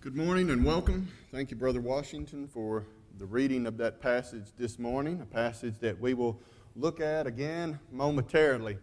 Good 0.00 0.14
morning 0.14 0.50
and 0.50 0.64
welcome. 0.64 1.08
Thank 1.32 1.50
you, 1.50 1.56
Brother 1.56 1.80
Washington, 1.80 2.46
for 2.46 2.86
the 3.18 3.26
reading 3.26 3.66
of 3.66 3.76
that 3.78 4.00
passage 4.00 4.44
this 4.56 4.78
morning, 4.78 5.20
a 5.20 5.26
passage 5.26 5.74
that 5.80 6.00
we 6.00 6.14
will 6.14 6.40
look 6.76 7.00
at 7.00 7.26
again 7.26 7.80
momentarily. 7.90 8.78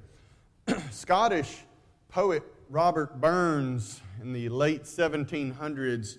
Scottish 0.92 1.60
poet 2.10 2.44
Robert 2.70 3.22
Burns 3.22 4.02
in 4.22 4.34
the 4.34 4.50
late 4.50 4.84
1700s, 4.84 6.18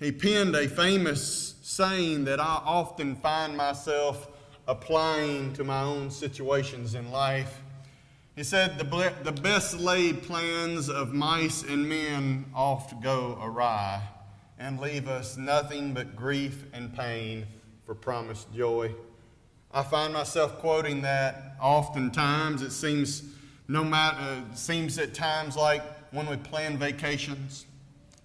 he 0.00 0.10
penned 0.10 0.56
a 0.56 0.66
famous 0.66 1.54
saying 1.62 2.24
that 2.24 2.40
I 2.40 2.62
often 2.64 3.14
find 3.14 3.56
myself 3.56 4.26
applying 4.66 5.52
to 5.52 5.62
my 5.62 5.82
own 5.82 6.10
situations 6.10 6.96
in 6.96 7.12
life. 7.12 7.60
He 8.34 8.42
said, 8.42 8.76
The, 8.76 9.12
the 9.22 9.40
best 9.40 9.78
laid 9.78 10.24
plans 10.24 10.88
of 10.88 11.12
mice 11.12 11.62
and 11.62 11.88
men 11.88 12.46
oft 12.52 13.00
go 13.00 13.38
awry 13.40 14.02
and 14.62 14.78
leave 14.78 15.08
us 15.08 15.36
nothing 15.36 15.92
but 15.92 16.14
grief 16.14 16.62
and 16.72 16.96
pain 16.96 17.44
for 17.84 17.96
promised 17.96 18.52
joy. 18.54 18.94
I 19.72 19.82
find 19.82 20.12
myself 20.12 20.60
quoting 20.60 21.02
that 21.02 21.56
oftentimes. 21.60 22.62
It 22.62 22.70
seems 22.70 23.24
no 23.66 23.82
matter 23.82 24.44
seems 24.54 24.98
at 24.98 25.14
times 25.14 25.56
like 25.56 25.82
when 26.12 26.28
we 26.28 26.36
plan 26.36 26.78
vacations, 26.78 27.66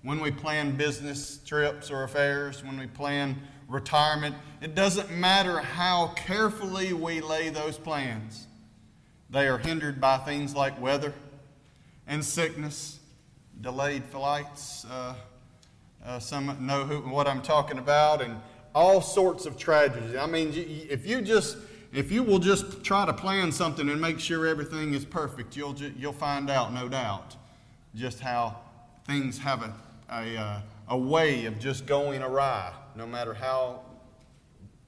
when 0.03 0.19
we 0.19 0.29
plan 0.29 0.77
business 0.77 1.39
trips 1.43 1.89
or 1.89 2.03
affairs, 2.03 2.63
when 2.63 2.77
we 2.77 2.85
plan 2.85 3.35
retirement, 3.67 4.35
it 4.61 4.75
doesn't 4.75 5.09
matter 5.09 5.57
how 5.57 6.13
carefully 6.15 6.93
we 6.93 7.19
lay 7.19 7.49
those 7.49 7.79
plans. 7.79 8.45
They 9.31 9.47
are 9.47 9.57
hindered 9.57 9.99
by 9.99 10.19
things 10.19 10.53
like 10.53 10.79
weather 10.79 11.15
and 12.05 12.23
sickness, 12.23 12.99
delayed 13.59 14.03
flights, 14.05 14.85
uh, 14.85 15.15
uh, 16.05 16.19
some 16.19 16.57
know 16.65 16.85
who, 16.85 16.99
what 17.09 17.27
I'm 17.27 17.41
talking 17.41 17.77
about, 17.77 18.21
and 18.21 18.39
all 18.73 19.01
sorts 19.01 19.45
of 19.45 19.57
tragedies. 19.57 20.15
I 20.15 20.27
mean, 20.27 20.51
if 20.53 21.05
you 21.05 21.21
just 21.21 21.57
if 21.93 22.11
you 22.11 22.23
will 22.23 22.39
just 22.39 22.83
try 22.83 23.05
to 23.05 23.13
plan 23.13 23.51
something 23.51 23.89
and 23.89 23.99
make 23.99 24.19
sure 24.19 24.45
everything 24.45 24.93
is 24.93 25.05
perfect, 25.05 25.55
you'll 25.55 25.75
you'll 25.97 26.13
find 26.13 26.49
out, 26.49 26.73
no 26.73 26.87
doubt, 26.87 27.35
just 27.95 28.19
how 28.19 28.59
things 29.05 29.37
have 29.39 29.63
a 29.63 29.73
a, 30.09 30.37
uh, 30.37 30.61
a 30.89 30.97
way 30.97 31.45
of 31.45 31.59
just 31.59 31.85
going 31.85 32.21
awry, 32.21 32.71
no 32.95 33.05
matter 33.05 33.33
how 33.33 33.81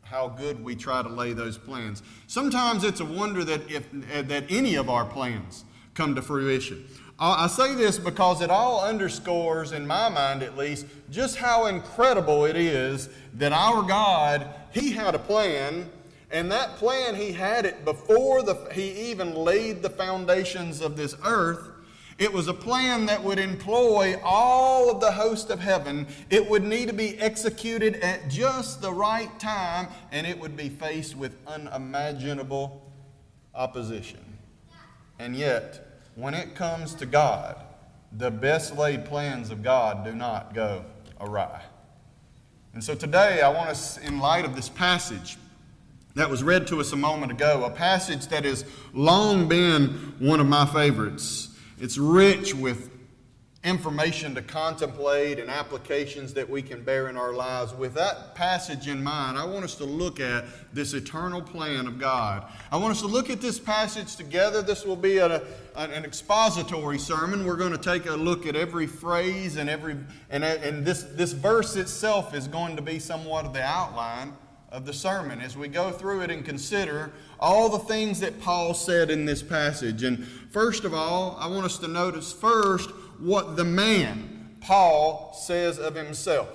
how 0.01 0.27
good 0.27 0.63
we 0.63 0.75
try 0.75 1.03
to 1.03 1.09
lay 1.09 1.33
those 1.33 1.57
plans. 1.57 2.01
Sometimes 2.25 2.83
it's 2.83 2.99
a 2.99 3.05
wonder 3.05 3.43
that 3.43 3.69
if 3.69 3.87
that 4.27 4.45
any 4.49 4.75
of 4.75 4.89
our 4.89 5.05
plans 5.05 5.65
come 5.93 6.15
to 6.15 6.21
fruition. 6.21 6.85
I 7.21 7.47
say 7.47 7.75
this 7.75 7.97
because 7.97 8.41
it 8.41 8.49
all 8.49 8.81
underscores, 8.81 9.73
in 9.73 9.85
my 9.85 10.07
mind 10.07 10.41
at 10.41 10.55
least, 10.57 10.85
just 11.11 11.35
how 11.35 11.65
incredible 11.65 12.45
it 12.45 12.55
is 12.55 13.09
that 13.33 13.51
our 13.51 13.83
God, 13.83 14.47
He 14.71 14.91
had 14.91 15.15
a 15.15 15.19
plan, 15.19 15.89
and 16.31 16.49
that 16.51 16.77
plan, 16.77 17.15
He 17.15 17.33
had 17.33 17.65
it 17.65 17.83
before 17.83 18.41
the, 18.41 18.55
He 18.71 19.11
even 19.11 19.35
laid 19.35 19.81
the 19.81 19.89
foundations 19.89 20.79
of 20.79 20.95
this 20.95 21.13
earth. 21.25 21.71
It 22.17 22.31
was 22.31 22.47
a 22.47 22.53
plan 22.53 23.05
that 23.07 23.21
would 23.21 23.39
employ 23.39 24.17
all 24.23 24.89
of 24.89 25.01
the 25.01 25.11
host 25.11 25.49
of 25.49 25.59
heaven. 25.59 26.07
It 26.29 26.49
would 26.49 26.63
need 26.63 26.87
to 26.87 26.93
be 26.93 27.19
executed 27.19 27.95
at 27.97 28.29
just 28.29 28.81
the 28.81 28.93
right 28.93 29.37
time, 29.39 29.87
and 30.13 30.25
it 30.25 30.39
would 30.39 30.55
be 30.55 30.69
faced 30.69 31.17
with 31.17 31.35
unimaginable 31.47 32.81
opposition. 33.53 34.19
And 35.17 35.35
yet, 35.35 35.88
when 36.19 36.33
it 36.33 36.53
comes 36.53 36.93
to 36.95 37.05
God, 37.05 37.55
the 38.17 38.29
best 38.29 38.75
laid 38.77 39.05
plans 39.05 39.51
of 39.51 39.63
God 39.63 40.03
do 40.03 40.13
not 40.13 40.53
go 40.53 40.83
awry. 41.21 41.61
And 42.73 42.83
so 42.83 42.93
today, 42.93 43.41
I 43.41 43.49
want 43.49 43.69
us, 43.69 43.97
in 43.97 44.19
light 44.19 44.43
of 44.43 44.55
this 44.55 44.67
passage 44.67 45.37
that 46.15 46.29
was 46.29 46.43
read 46.43 46.67
to 46.67 46.81
us 46.81 46.91
a 46.91 46.97
moment 46.97 47.31
ago, 47.31 47.63
a 47.63 47.69
passage 47.69 48.27
that 48.27 48.43
has 48.43 48.65
long 48.93 49.47
been 49.47 50.13
one 50.19 50.41
of 50.41 50.47
my 50.47 50.65
favorites. 50.65 51.55
It's 51.79 51.97
rich 51.97 52.53
with 52.53 52.88
information 53.63 54.33
to 54.33 54.41
contemplate 54.41 55.37
and 55.37 55.49
applications 55.49 56.33
that 56.33 56.49
we 56.49 56.61
can 56.61 56.81
bear 56.81 57.09
in 57.09 57.17
our 57.17 57.33
lives. 57.33 57.73
With 57.73 57.93
that 57.95 58.33
passage 58.33 58.87
in 58.87 59.03
mind, 59.03 59.37
I 59.37 59.43
want 59.43 59.65
us 59.65 59.75
to 59.75 59.83
look 59.83 60.21
at 60.21 60.45
this 60.73 60.93
eternal 60.93 61.41
plan 61.41 61.85
of 61.85 61.99
God. 61.99 62.45
I 62.71 62.77
want 62.77 62.91
us 62.91 63.01
to 63.01 63.07
look 63.07 63.29
at 63.29 63.41
this 63.41 63.59
passage 63.59 64.15
together. 64.15 64.61
This 64.61 64.85
will 64.85 64.95
be 64.95 65.17
a, 65.17 65.43
an 65.75 66.05
expository 66.05 66.97
sermon. 66.97 67.45
We're 67.45 67.57
going 67.57 67.73
to 67.73 67.77
take 67.77 68.05
a 68.05 68.13
look 68.15 68.45
at 68.45 68.55
every 68.55 68.87
phrase 68.87 69.57
and 69.57 69.69
every 69.69 69.97
and, 70.29 70.43
and 70.45 70.85
this, 70.85 71.03
this 71.03 71.33
verse 71.33 71.75
itself 71.75 72.33
is 72.33 72.47
going 72.47 72.77
to 72.77 72.81
be 72.81 72.97
somewhat 72.97 73.45
of 73.45 73.53
the 73.53 73.63
outline 73.63 74.33
of 74.71 74.85
the 74.85 74.93
sermon 74.93 75.41
as 75.41 75.57
we 75.57 75.67
go 75.67 75.91
through 75.91 76.21
it 76.21 76.29
and 76.31 76.45
consider 76.45 77.11
all 77.39 77.69
the 77.69 77.79
things 77.79 78.19
that 78.19 78.39
Paul 78.39 78.73
said 78.73 79.09
in 79.09 79.25
this 79.25 79.41
passage. 79.41 80.03
And 80.03 80.25
first 80.25 80.85
of 80.85 80.93
all, 80.93 81.35
I 81.39 81.47
want 81.47 81.65
us 81.65 81.77
to 81.79 81.87
notice 81.87 82.31
first 82.31 82.91
what 83.19 83.55
the 83.55 83.63
man, 83.63 84.57
Paul, 84.61 85.33
says 85.37 85.79
of 85.79 85.95
himself. 85.95 86.49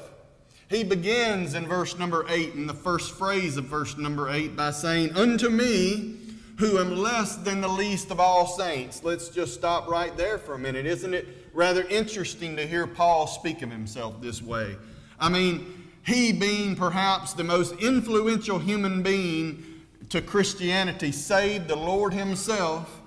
He 0.68 0.82
begins 0.82 1.54
in 1.54 1.66
verse 1.66 1.98
number 1.98 2.24
8, 2.28 2.54
in 2.54 2.66
the 2.66 2.74
first 2.74 3.12
phrase 3.12 3.56
of 3.56 3.66
verse 3.66 3.96
number 3.96 4.30
8, 4.30 4.56
by 4.56 4.70
saying, 4.70 5.14
Unto 5.16 5.48
me, 5.50 6.16
who 6.58 6.78
am 6.78 6.96
less 6.96 7.36
than 7.36 7.60
the 7.60 7.68
least 7.68 8.10
of 8.10 8.20
all 8.20 8.46
saints. 8.46 9.02
Let's 9.02 9.28
just 9.28 9.54
stop 9.54 9.88
right 9.88 10.16
there 10.16 10.38
for 10.38 10.54
a 10.54 10.58
minute. 10.58 10.86
Isn't 10.86 11.12
it 11.12 11.26
rather 11.52 11.82
interesting 11.88 12.56
to 12.56 12.66
hear 12.66 12.86
Paul 12.86 13.26
speak 13.26 13.62
of 13.62 13.70
himself 13.70 14.20
this 14.20 14.40
way? 14.40 14.76
I 15.18 15.28
mean, 15.28 15.90
he 16.06 16.32
being 16.32 16.76
perhaps 16.76 17.32
the 17.32 17.44
most 17.44 17.74
influential 17.80 18.58
human 18.58 19.02
being 19.02 19.64
to 20.10 20.20
Christianity, 20.20 21.12
saved 21.12 21.68
the 21.68 21.76
Lord 21.76 22.12
Himself. 22.12 23.00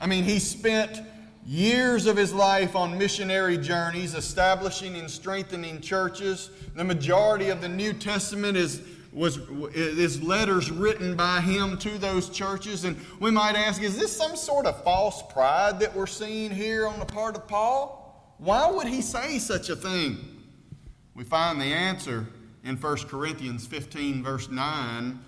I 0.00 0.06
mean, 0.06 0.24
he 0.24 0.38
spent 0.38 1.00
years 1.46 2.06
of 2.06 2.16
his 2.16 2.32
life 2.32 2.74
on 2.74 2.96
missionary 2.96 3.58
journeys, 3.58 4.14
establishing 4.14 4.96
and 4.96 5.10
strengthening 5.10 5.80
churches. 5.80 6.50
The 6.74 6.84
majority 6.84 7.50
of 7.50 7.60
the 7.60 7.68
New 7.68 7.92
Testament 7.92 8.56
is 8.56 8.82
was 9.12 9.38
is 9.74 10.20
letters 10.22 10.72
written 10.72 11.14
by 11.14 11.40
him 11.40 11.78
to 11.78 11.98
those 11.98 12.28
churches. 12.28 12.84
And 12.84 12.96
we 13.20 13.30
might 13.30 13.54
ask 13.54 13.80
is 13.82 13.96
this 13.96 14.14
some 14.14 14.36
sort 14.36 14.66
of 14.66 14.82
false 14.82 15.22
pride 15.32 15.78
that 15.80 15.94
we're 15.94 16.06
seeing 16.06 16.50
here 16.50 16.86
on 16.86 16.98
the 16.98 17.06
part 17.06 17.36
of 17.36 17.46
Paul? 17.46 18.34
Why 18.38 18.68
would 18.68 18.88
he 18.88 19.00
say 19.00 19.38
such 19.38 19.68
a 19.68 19.76
thing? 19.76 20.18
We 21.14 21.22
find 21.22 21.60
the 21.60 21.66
answer 21.66 22.26
in 22.64 22.76
1 22.76 22.96
Corinthians 23.08 23.66
15 23.66 24.24
verse 24.24 24.50
9 24.50 25.20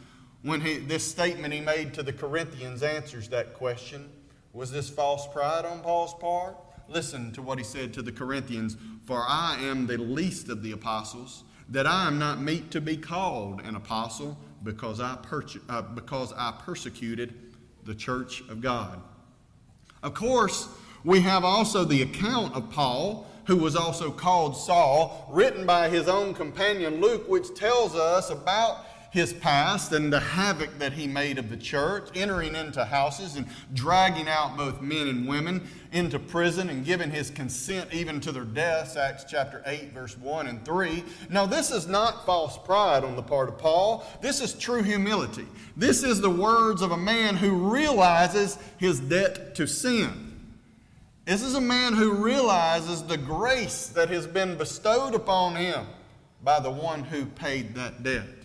when 0.43 0.60
he, 0.60 0.78
this 0.78 1.09
statement 1.09 1.55
he 1.55 1.60
made 1.60 1.94
to 1.94 2.03
the 2.03 2.12
Corinthians 2.12 2.82
answers 2.82 3.28
that 3.28 3.55
question 3.55 4.10
was 4.56 4.72
this 4.72 4.89
false 4.89 5.28
pride 5.28 5.67
on 5.67 5.81
Paul's 5.81 6.15
part? 6.15 6.56
Listen 6.89 7.31
to 7.33 7.43
what 7.43 7.59
he 7.59 7.65
said 7.65 7.93
to 7.93 8.00
the 8.00 8.11
Corinthians 8.11 8.78
For 9.05 9.22
I 9.28 9.59
am 9.61 9.87
the 9.87 9.99
least 9.99 10.49
of 10.49 10.62
the 10.62 10.72
apostles, 10.72 11.44
that 11.69 11.87
I 11.87 12.06
am 12.06 12.19
not 12.19 12.41
meet 12.41 12.71
to 12.71 12.81
be 12.81 12.97
called 12.97 13.61
an 13.61 13.77
apostle, 13.77 14.39
because 14.65 14.99
I, 14.99 15.19
uh, 15.69 15.83
because 15.83 16.33
I 16.33 16.55
persecuted 16.65 17.34
the 17.84 17.94
church 17.94 18.41
of 18.49 18.62
God. 18.62 19.03
Of 20.03 20.15
course, 20.15 20.69
we 21.05 21.21
have 21.21 21.44
also 21.44 21.84
the 21.84 22.00
account 22.00 22.55
of 22.55 22.71
Paul, 22.71 23.27
who 23.44 23.56
was 23.56 23.77
also 23.77 24.11
called 24.11 24.56
Saul, 24.56 25.28
written 25.31 25.67
by 25.67 25.91
his 25.91 26.09
own 26.09 26.33
companion 26.33 27.03
Luke, 27.03 27.28
which 27.28 27.55
tells 27.55 27.94
us 27.94 28.31
about 28.31 28.86
his 29.16 29.32
past 29.32 29.93
and 29.93 30.12
the 30.12 30.21
havoc 30.21 30.78
that 30.78 30.93
he 30.93 31.06
made 31.06 31.38
of 31.38 31.49
the 31.49 31.56
church, 31.56 32.06
entering 32.15 32.54
into 32.54 32.84
houses 32.84 33.37
and 33.37 33.47
dragging 33.72 34.28
out 34.28 34.59
both 34.59 34.82
men 34.82 35.09
and 35.09 35.27
women 35.27 35.66
into 35.91 36.19
prison 36.19 36.69
and 36.69 36.84
giving 36.84 37.10
his 37.10 37.31
consent 37.31 37.93
even 37.94 38.21
to 38.21 38.31
their 38.31 38.44
deaths, 38.44 38.94
Acts 38.94 39.25
chapter 39.25 39.62
8, 39.65 39.93
verse 39.93 40.19
1 40.19 40.49
and 40.49 40.62
3. 40.66 41.03
Now, 41.31 41.46
this 41.46 41.70
is 41.70 41.87
not 41.87 42.26
false 42.26 42.58
pride 42.58 43.05
on 43.05 43.17
the 43.17 43.23
part 43.23 43.49
of 43.49 43.56
Paul. 43.56 44.06
This 44.20 44.43
is 44.43 44.52
true 44.52 44.82
humility. 44.82 45.46
This 45.79 46.02
is 46.02 46.20
the 46.20 46.29
words 46.29 46.82
of 46.82 46.91
a 46.91 46.96
man 46.99 47.37
who 47.37 47.70
realizes 47.70 48.58
his 48.76 49.00
debt 49.00 49.55
to 49.55 49.67
sin. 49.67 50.37
This 51.25 51.43
is 51.43 51.55
a 51.55 51.61
man 51.61 51.94
who 51.94 52.12
realizes 52.12 53.02
the 53.02 53.17
grace 53.17 53.87
that 53.88 54.11
has 54.11 54.26
been 54.26 54.58
bestowed 54.58 55.14
upon 55.14 55.56
him 55.56 55.87
by 56.44 56.61
the 56.61 56.70
one 56.70 57.02
who 57.02 57.25
paid 57.25 57.75
that 57.76 58.02
debt. 58.02 58.36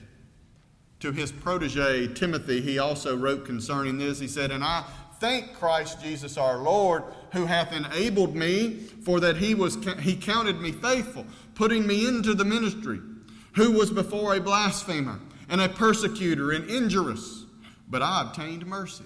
To 1.01 1.11
his 1.11 1.31
protege, 1.31 2.07
Timothy, 2.13 2.61
he 2.61 2.77
also 2.77 3.17
wrote 3.17 3.43
concerning 3.43 3.97
this. 3.97 4.19
He 4.19 4.27
said, 4.27 4.51
And 4.51 4.63
I 4.63 4.85
thank 5.19 5.55
Christ 5.55 5.99
Jesus 6.01 6.37
our 6.37 6.59
Lord, 6.59 7.03
who 7.33 7.45
hath 7.45 7.73
enabled 7.73 8.35
me, 8.35 8.73
for 9.03 9.19
that 9.19 9.37
he, 9.37 9.55
was, 9.55 9.77
he 9.99 10.15
counted 10.15 10.61
me 10.61 10.71
faithful, 10.71 11.25
putting 11.55 11.87
me 11.87 12.07
into 12.07 12.35
the 12.35 12.45
ministry, 12.45 12.99
who 13.55 13.71
was 13.71 13.89
before 13.89 14.35
a 14.35 14.39
blasphemer 14.39 15.19
and 15.49 15.59
a 15.59 15.69
persecutor 15.69 16.51
and 16.51 16.69
injurious. 16.69 17.45
But 17.89 18.03
I 18.03 18.21
obtained 18.21 18.67
mercy, 18.67 19.05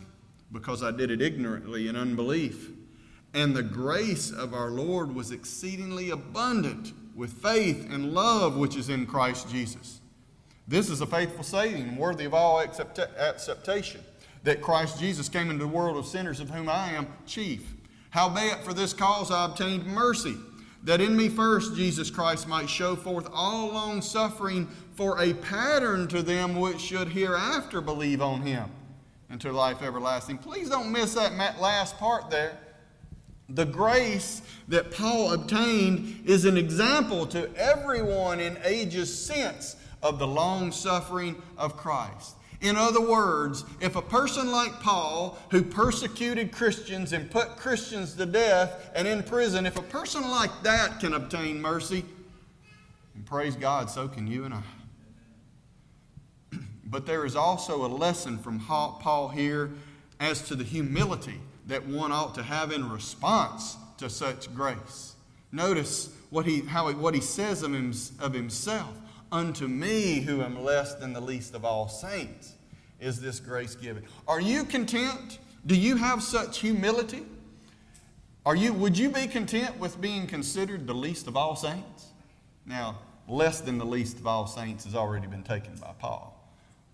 because 0.52 0.84
I 0.84 0.92
did 0.92 1.12
it 1.12 1.22
ignorantly 1.22 1.88
in 1.88 1.96
unbelief. 1.96 2.72
And 3.34 3.56
the 3.56 3.64
grace 3.64 4.32
of 4.32 4.54
our 4.54 4.70
Lord 4.70 5.16
was 5.16 5.32
exceedingly 5.32 6.10
abundant 6.10 6.92
with 7.16 7.42
faith 7.42 7.88
and 7.90 8.14
love 8.14 8.58
which 8.58 8.76
is 8.76 8.90
in 8.90 9.06
Christ 9.06 9.50
Jesus. 9.50 10.02
This 10.68 10.90
is 10.90 11.02
a 11.02 11.06
faithful 11.06 11.44
saying, 11.44 11.96
worthy 11.96 12.26
of 12.26 12.34
all 12.34 12.60
acceptation, 12.60 14.02
that 14.44 14.62
Christ 14.62 15.00
Jesus 15.00 15.30
came 15.30 15.50
into 15.52 15.66
the 15.66 15.72
world 15.72 15.98
of 15.98 16.08
sinners, 16.08 16.40
of 16.40 16.50
whom 16.50 16.70
I 16.70 16.92
am 16.94 17.08
chief. 17.28 17.74
Howbeit, 18.10 18.64
for 18.64 18.74
this 18.74 18.94
cause 18.94 19.30
I 19.30 19.46
obtained 19.46 19.86
mercy, 19.86 20.36
that 20.84 21.02
in 21.02 21.16
me 21.16 21.30
first 21.30 21.76
Jesus 21.76 22.10
Christ 22.10 22.48
might 22.48 22.70
show 22.70 22.96
forth 22.96 23.28
all 23.34 23.74
long 23.74 24.02
suffering 24.02 24.68
for 24.96 25.22
a 25.22 25.34
pattern 25.34 26.08
to 26.08 26.24
them 26.24 26.56
which 26.60 26.80
should 26.80 27.10
hereafter 27.10 27.82
believe 27.82 28.22
on 28.22 28.42
him 28.42 28.70
into 29.30 29.52
life 29.52 29.82
everlasting. 29.82 30.38
Please 30.38 30.70
don't 30.70 30.92
miss 30.92 31.16
that 31.16 31.60
last 31.60 31.98
part 31.98 32.30
there. 32.30 32.58
The 33.50 33.66
grace 33.66 34.42
that 34.68 34.92
Paul 34.92 35.34
obtained 35.34 36.24
is 36.26 36.46
an 36.46 36.58
example 36.58 37.28
to 37.28 37.54
everyone 37.56 38.40
in 38.40 38.58
ages 38.64 39.26
since 39.26 39.76
of 40.02 40.20
the 40.20 40.28
long 40.28 40.72
suffering 40.72 41.42
of 41.58 41.78
Christ. 41.78 42.36
In 42.62 42.78
other 42.78 43.02
words, 43.02 43.64
if 43.82 43.96
a 43.96 44.02
person 44.02 44.52
like 44.52 44.80
Paul, 44.80 45.38
who 45.52 45.62
persecuted 45.62 46.52
Christians 46.52 47.14
and 47.14 47.30
put 47.30 47.58
Christians 47.58 48.16
to 48.16 48.26
death 48.26 48.92
and 48.96 49.08
in 49.08 49.24
prison, 49.24 49.66
if 49.66 49.78
a 49.78 49.84
person 49.84 50.30
like 50.30 50.52
that 50.64 51.00
can 51.00 51.14
obtain 51.14 51.62
mercy, 51.62 52.04
and 53.14 53.26
praise 53.26 53.56
God, 53.56 53.90
so 53.90 54.08
can 54.08 54.28
you 54.28 54.46
and 54.46 54.54
I. 54.54 54.64
But 56.86 57.06
there 57.06 57.26
is 57.26 57.36
also 57.36 57.86
a 57.86 57.88
lesson 57.88 58.38
from 58.38 58.60
Paul 58.60 59.30
here 59.30 59.72
as 60.20 60.42
to 60.44 60.56
the 60.56 60.64
humility 60.64 61.40
that 61.68 61.86
one 61.86 62.12
ought 62.12 62.36
to 62.36 62.44
have 62.44 62.72
in 62.72 62.90
response 62.90 63.76
to 63.98 64.10
such 64.10 64.54
grace. 64.54 65.16
Notice 65.52 66.10
what 66.30 66.46
he, 66.46 66.62
how 66.62 66.88
he, 66.88 66.96
what 66.96 67.14
he 67.14 67.22
says 67.22 67.64
of, 67.64 67.74
him, 67.74 67.94
of 68.20 68.34
himself. 68.34 68.94
Unto 69.36 69.68
me, 69.68 70.22
who 70.22 70.42
am 70.42 70.64
less 70.64 70.96
than 70.96 71.12
the 71.12 71.20
least 71.20 71.56
of 71.56 71.66
all 71.66 71.90
saints, 71.90 72.54
is 73.02 73.20
this 73.20 73.42
grace 73.42 73.76
given. 73.76 74.06
Are 74.30 74.40
you 74.40 74.64
content? 74.64 75.40
Do 75.66 75.76
you 75.76 75.98
have 75.98 76.24
such 76.24 76.60
humility? 76.60 77.26
Are 78.46 78.56
you, 78.56 78.72
would 78.72 78.98
you 78.98 79.10
be 79.10 79.28
content 79.28 79.78
with 79.78 80.00
being 80.00 80.26
considered 80.26 80.88
the 80.88 80.94
least 80.94 81.28
of 81.28 81.36
all 81.36 81.58
saints? 81.58 82.14
Now, 82.66 83.00
less 83.28 83.60
than 83.60 83.78
the 83.78 83.86
least 83.86 84.20
of 84.20 84.26
all 84.26 84.48
saints 84.48 84.86
has 84.86 84.96
already 84.96 85.28
been 85.28 85.44
taken 85.44 85.76
by 85.76 85.92
Paul. 86.00 86.34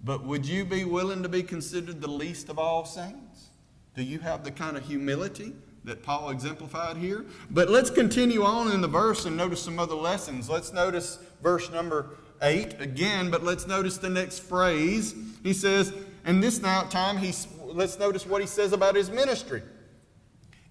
But 0.04 0.26
would 0.26 0.44
you 0.44 0.66
be 0.66 0.84
willing 0.84 1.22
to 1.22 1.30
be 1.30 1.44
considered 1.44 2.02
the 2.02 2.10
least 2.10 2.50
of 2.50 2.58
all 2.58 2.86
saints? 2.86 3.50
Do 3.96 4.02
you 4.02 4.18
have 4.18 4.44
the 4.44 4.50
kind 4.50 4.78
of 4.78 4.84
humility 4.84 5.54
that 5.84 6.02
Paul 6.02 6.32
exemplified 6.32 6.98
here? 6.98 7.24
But 7.52 7.70
let's 7.70 7.92
continue 7.92 8.44
on 8.44 8.72
in 8.72 8.82
the 8.82 8.88
verse 8.88 9.26
and 9.26 9.38
notice 9.38 9.62
some 9.62 9.78
other 9.78 9.94
lessons. 9.94 10.50
Let's 10.50 10.74
notice 10.74 11.20
verse 11.44 11.70
number 11.70 12.16
8 12.42 12.82
again, 12.82 13.30
but 13.30 13.44
let's 13.44 13.68
notice 13.68 13.98
the 13.98 14.10
next 14.10 14.40
phrase. 14.40 15.16
He 15.44 15.54
says, 15.54 15.94
and 16.26 16.42
this 16.42 16.62
now 16.62 16.84
time, 16.84 17.18
he's, 17.18 17.48
let's 17.66 18.00
notice 18.00 18.26
what 18.26 18.42
he 18.42 18.48
says 18.48 18.74
about 18.74 18.96
his 18.96 19.10
ministry. 19.10 19.62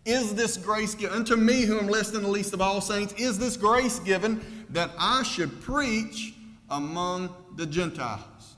Is 0.05 0.35
this 0.35 0.57
grace 0.57 0.95
given 0.95 1.17
unto 1.17 1.37
me, 1.37 1.63
who 1.63 1.79
am 1.79 1.87
less 1.87 2.11
than 2.11 2.23
the 2.23 2.29
least 2.29 2.55
of 2.55 2.61
all 2.61 2.81
saints? 2.81 3.13
Is 3.15 3.39
this 3.39 3.57
grace 3.57 3.99
given 3.99 4.41
that 4.71 4.91
I 4.99 5.23
should 5.23 5.61
preach 5.61 6.35
among 6.71 7.35
the 7.57 7.67
Gentiles? 7.67 8.57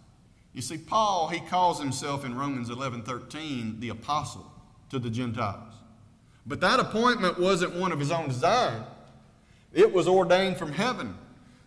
You 0.52 0.62
see, 0.62 0.78
Paul, 0.78 1.28
he 1.28 1.40
calls 1.40 1.80
himself 1.80 2.24
in 2.24 2.36
Romans 2.36 2.70
11 2.70 3.02
13 3.02 3.80
the 3.80 3.88
apostle 3.88 4.50
to 4.90 4.98
the 4.98 5.10
Gentiles. 5.10 5.74
But 6.46 6.60
that 6.60 6.78
appointment 6.78 7.40
wasn't 7.40 7.74
one 7.74 7.92
of 7.92 7.98
his 7.98 8.10
own 8.10 8.28
design, 8.28 8.84
it 9.72 9.92
was 9.92 10.06
ordained 10.06 10.58
from 10.58 10.72
heaven. 10.72 11.16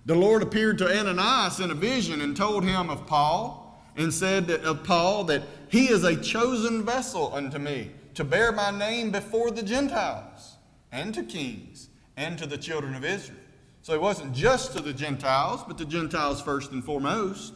The 0.05 0.15
Lord 0.15 0.43
appeared 0.43 0.77
to 0.79 0.99
Ananias 0.99 1.59
in 1.59 1.71
a 1.71 1.75
vision 1.75 2.21
and 2.21 2.37
told 2.37 2.63
him 2.63 2.89
of 2.89 3.07
Paul 3.07 3.81
and 3.95 4.13
said 4.13 4.47
that, 4.47 4.61
of 4.61 4.83
Paul 4.83 5.23
that 5.25 5.43
he 5.69 5.89
is 5.89 6.03
a 6.03 6.15
chosen 6.15 6.85
vessel 6.85 7.33
unto 7.33 7.57
me 7.57 7.91
to 8.13 8.23
bear 8.23 8.51
my 8.51 8.69
name 8.71 9.11
before 9.11 9.49
the 9.49 9.63
Gentiles 9.63 10.57
and 10.91 11.13
to 11.15 11.23
kings 11.23 11.89
and 12.17 12.37
to 12.37 12.45
the 12.45 12.57
children 12.57 12.93
of 12.93 13.03
Israel. 13.03 13.39
So 13.81 13.93
it 13.93 14.01
wasn't 14.01 14.33
just 14.33 14.73
to 14.73 14.81
the 14.81 14.93
Gentiles, 14.93 15.63
but 15.67 15.77
the 15.77 15.85
Gentiles 15.85 16.41
first 16.41 16.71
and 16.71 16.83
foremost. 16.83 17.53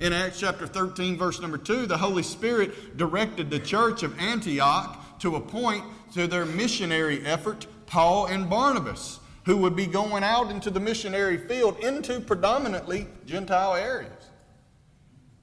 In 0.00 0.12
Acts 0.12 0.40
chapter 0.40 0.66
13, 0.66 1.16
verse 1.16 1.40
number 1.40 1.58
2, 1.58 1.86
the 1.86 1.96
Holy 1.96 2.22
Spirit 2.22 2.96
directed 2.96 3.50
the 3.50 3.58
church 3.58 4.02
of 4.02 4.18
Antioch 4.18 5.18
to 5.20 5.36
appoint 5.36 5.84
to 6.12 6.26
their 6.26 6.44
missionary 6.44 7.24
effort 7.24 7.66
Paul 7.86 8.26
and 8.26 8.48
Barnabas, 8.48 9.20
who 9.48 9.56
would 9.56 9.74
be 9.74 9.86
going 9.86 10.22
out 10.22 10.50
into 10.50 10.68
the 10.68 10.78
missionary 10.78 11.38
field 11.38 11.78
into 11.78 12.20
predominantly 12.20 13.06
Gentile 13.24 13.76
areas. 13.76 14.28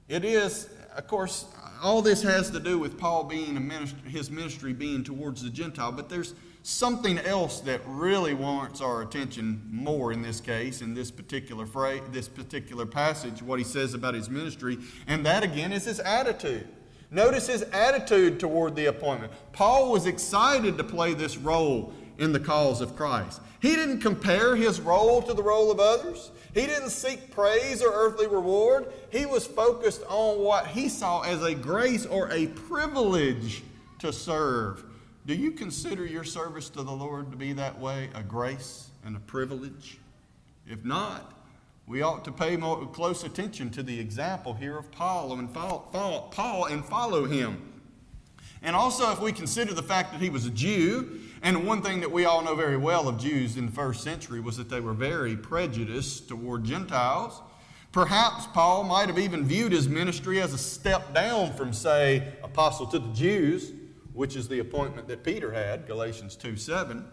It 0.08 0.24
is, 0.24 0.68
of 0.96 1.08
course, 1.08 1.46
all 1.82 2.02
this 2.02 2.22
has 2.22 2.48
to 2.50 2.60
do 2.60 2.78
with 2.78 2.96
Paul 2.96 3.24
being 3.24 3.56
a 3.56 3.60
ministry, 3.60 4.08
his 4.08 4.30
ministry 4.30 4.72
being 4.72 5.02
towards 5.02 5.42
the 5.42 5.50
Gentile, 5.50 5.90
but 5.90 6.08
there's 6.08 6.34
something 6.62 7.18
else 7.18 7.58
that 7.62 7.80
really 7.84 8.32
warrants 8.32 8.80
our 8.80 9.02
attention 9.02 9.60
more 9.72 10.12
in 10.12 10.22
this 10.22 10.40
case, 10.40 10.82
in 10.82 10.94
this 10.94 11.10
particular 11.10 11.66
phrase, 11.66 12.00
this 12.12 12.28
particular 12.28 12.86
passage, 12.86 13.42
what 13.42 13.58
he 13.58 13.64
says 13.64 13.92
about 13.92 14.14
his 14.14 14.30
ministry, 14.30 14.78
and 15.08 15.26
that 15.26 15.42
again 15.42 15.72
is 15.72 15.84
his 15.84 15.98
attitude. 15.98 16.68
Notice 17.10 17.48
his 17.48 17.62
attitude 17.62 18.38
toward 18.38 18.76
the 18.76 18.86
appointment. 18.86 19.32
Paul 19.50 19.90
was 19.90 20.06
excited 20.06 20.78
to 20.78 20.84
play 20.84 21.12
this 21.12 21.36
role 21.36 21.92
in 22.18 22.32
the 22.32 22.40
cause 22.40 22.80
of 22.80 22.96
Christ. 22.96 23.40
He 23.60 23.74
didn't 23.74 24.00
compare 24.00 24.56
his 24.56 24.80
role 24.80 25.22
to 25.22 25.34
the 25.34 25.42
role 25.42 25.70
of 25.70 25.80
others. 25.80 26.30
He 26.54 26.66
didn't 26.66 26.90
seek 26.90 27.30
praise 27.30 27.82
or 27.82 27.92
earthly 27.92 28.26
reward. 28.26 28.92
He 29.10 29.26
was 29.26 29.46
focused 29.46 30.02
on 30.08 30.38
what 30.38 30.68
he 30.68 30.88
saw 30.88 31.22
as 31.22 31.42
a 31.42 31.54
grace 31.54 32.06
or 32.06 32.30
a 32.30 32.46
privilege 32.48 33.62
to 33.98 34.12
serve 34.12 34.84
do 35.26 35.34
you 35.34 35.50
consider 35.50 36.06
your 36.06 36.22
service 36.22 36.68
to 36.70 36.84
the 36.84 36.92
Lord 36.92 37.32
to 37.32 37.36
be 37.36 37.52
that 37.54 37.80
way 37.80 38.10
a 38.14 38.22
grace 38.22 38.90
and 39.04 39.16
a 39.16 39.20
privilege? 39.20 39.98
If 40.68 40.84
not, 40.84 41.32
we 41.88 42.02
ought 42.02 42.24
to 42.26 42.32
pay 42.32 42.56
more 42.56 42.86
close 42.86 43.24
attention 43.24 43.70
to 43.70 43.82
the 43.82 43.98
example 43.98 44.54
here 44.54 44.78
of 44.78 44.92
Paul 44.92 45.32
and 45.32 45.52
follow, 45.52 45.88
follow, 45.90 46.28
Paul 46.30 46.66
and 46.66 46.84
follow 46.84 47.24
him. 47.24 47.72
And 48.62 48.76
also, 48.76 49.10
if 49.10 49.20
we 49.20 49.32
consider 49.32 49.74
the 49.74 49.82
fact 49.82 50.12
that 50.12 50.20
he 50.20 50.30
was 50.30 50.46
a 50.46 50.50
Jew, 50.50 51.20
and 51.42 51.66
one 51.66 51.82
thing 51.82 52.00
that 52.00 52.10
we 52.10 52.24
all 52.24 52.42
know 52.42 52.54
very 52.54 52.76
well 52.76 53.08
of 53.08 53.18
Jews 53.18 53.56
in 53.56 53.66
the 53.66 53.72
first 53.72 54.02
century 54.02 54.40
was 54.40 54.56
that 54.56 54.68
they 54.68 54.80
were 54.80 54.94
very 54.94 55.36
prejudiced 55.36 56.28
toward 56.28 56.64
Gentiles. 56.64 57.40
Perhaps 57.92 58.46
Paul 58.48 58.84
might 58.84 59.08
have 59.08 59.18
even 59.18 59.44
viewed 59.44 59.72
his 59.72 59.88
ministry 59.88 60.40
as 60.40 60.52
a 60.52 60.58
step 60.58 61.14
down 61.14 61.52
from, 61.54 61.72
say, 61.72 62.34
apostle 62.42 62.86
to 62.88 62.98
the 62.98 63.12
Jews 63.12 63.72
which 64.16 64.34
is 64.34 64.48
the 64.48 64.60
appointment 64.60 65.06
that 65.08 65.22
Peter 65.22 65.52
had, 65.52 65.86
Galatians 65.86 66.36
2 66.36 66.56
7. 66.56 67.04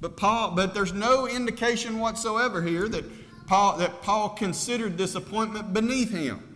But 0.00 0.16
Paul, 0.16 0.52
but 0.52 0.74
there's 0.74 0.94
no 0.94 1.28
indication 1.28 1.98
whatsoever 1.98 2.62
here 2.62 2.88
that 2.88 3.04
Paul, 3.46 3.76
that 3.78 4.02
Paul 4.02 4.30
considered 4.30 4.96
this 4.96 5.14
appointment 5.14 5.74
beneath 5.74 6.10
him. 6.10 6.47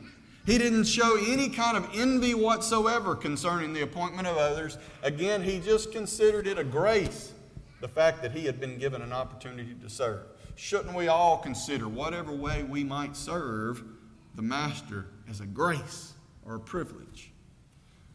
He 0.45 0.59
didn't 0.59 0.85
show 0.85 1.17
any 1.17 1.49
kind 1.49 1.77
of 1.77 1.89
envy 1.95 2.35
whatsoever 2.35 3.15
concerning 3.15 3.73
the 3.73 3.83
appointment 3.83 4.27
of 4.27 4.37
others. 4.37 4.77
Again, 5.03 5.43
he 5.43 5.61
just 5.61 5.93
considered 5.93 6.47
it 6.47 6.59
a 6.59 6.65
grace, 6.65 7.33
the 7.81 7.89
fact 7.89 8.23
that 8.23 8.33
he 8.33 8.45
had 8.47 8.59
been 8.61 8.79
given 8.79 9.03
an 9.03 9.13
opportunity 9.13 9.75
to 9.75 9.89
serve. 9.89 10.27
Shouldn't 10.57 10.95
we 10.95 11.09
all 11.09 11.39
consider 11.39 11.89
whatever 11.89 12.33
way 12.33 12.65
we 12.65 12.85
might 12.85 13.17
serve 13.17 13.83
the 14.35 14.43
Master 14.43 15.07
as 15.29 15.41
a 15.41 15.47
grace 15.47 16.15
or 16.45 16.57
a 16.57 16.61
privilege? 16.61 17.32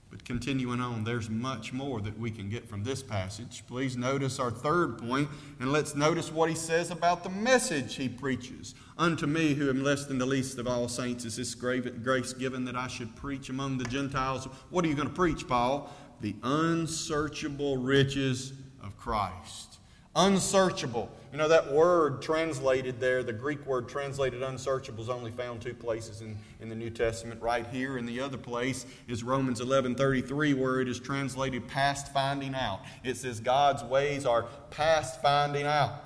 But 0.10 0.24
continuing 0.24 0.80
on, 0.80 1.04
there's 1.04 1.30
much 1.30 1.74
more 1.74 2.00
that 2.02 2.18
we 2.18 2.32
can 2.32 2.50
get 2.50 2.68
from 2.68 2.84
this 2.84 3.04
passage. 3.04 3.64
Please 3.68 3.98
notice 3.98 4.40
our 4.40 4.52
third 4.52 4.98
point, 4.98 5.30
and 5.60 5.72
let's 5.72 5.96
notice 5.96 6.32
what 6.32 6.50
he 6.50 6.56
says 6.56 6.92
about 6.92 7.24
the 7.24 7.30
message 7.30 7.96
he 7.96 8.08
preaches. 8.08 8.74
Unto 8.98 9.28
me, 9.28 9.54
who 9.54 9.70
am 9.70 9.84
less 9.84 10.06
than 10.06 10.18
the 10.18 10.26
least 10.26 10.58
of 10.60 10.68
all 10.68 10.88
saints, 10.88 11.26
is 11.26 11.36
this 11.36 11.54
grace 11.56 12.34
given 12.34 12.66
that 12.66 12.76
I 12.76 12.88
should 12.88 13.16
preach 13.16 13.50
among 13.50 13.78
the 13.78 13.86
Gentiles. 13.86 14.46
What 14.70 14.86
are 14.86 14.88
you 14.88 14.96
going 14.96 15.10
to 15.10 15.14
preach, 15.14 15.48
Paul? 15.48 15.94
The 16.22 16.36
unsearchable 16.42 17.78
riches 17.78 18.54
of 18.82 18.98
Christ 18.98 19.78
unsearchable. 20.18 21.10
You 21.32 21.38
know, 21.38 21.50
that 21.50 21.74
word 21.74 22.22
translated 22.22 23.02
there, 23.02 23.22
the 23.22 23.34
Greek 23.34 23.66
word 23.66 23.90
translated 23.90 24.42
unsearchable, 24.42 25.04
is 25.04 25.10
only 25.10 25.30
found 25.30 25.62
two 25.62 25.74
places 25.74 26.22
in, 26.22 26.38
in 26.62 26.70
the 26.70 26.76
New 26.76 26.90
Testament, 26.90 27.42
right 27.42 27.68
here. 27.68 27.98
And 27.98 28.08
the 28.08 28.22
other 28.22 28.38
place 28.38 28.86
is 29.10 29.24
Romans 29.24 29.60
11 29.60 29.96
33, 29.96 30.54
where 30.54 30.80
it 30.80 30.88
is 30.88 31.00
translated 31.00 31.68
past 31.68 32.14
finding 32.14 32.56
out. 32.56 32.80
It 33.04 33.18
says 33.18 33.42
God's 33.42 33.84
ways 33.84 34.26
are 34.26 34.46
past 34.70 35.22
finding 35.22 35.66
out. 35.66 36.02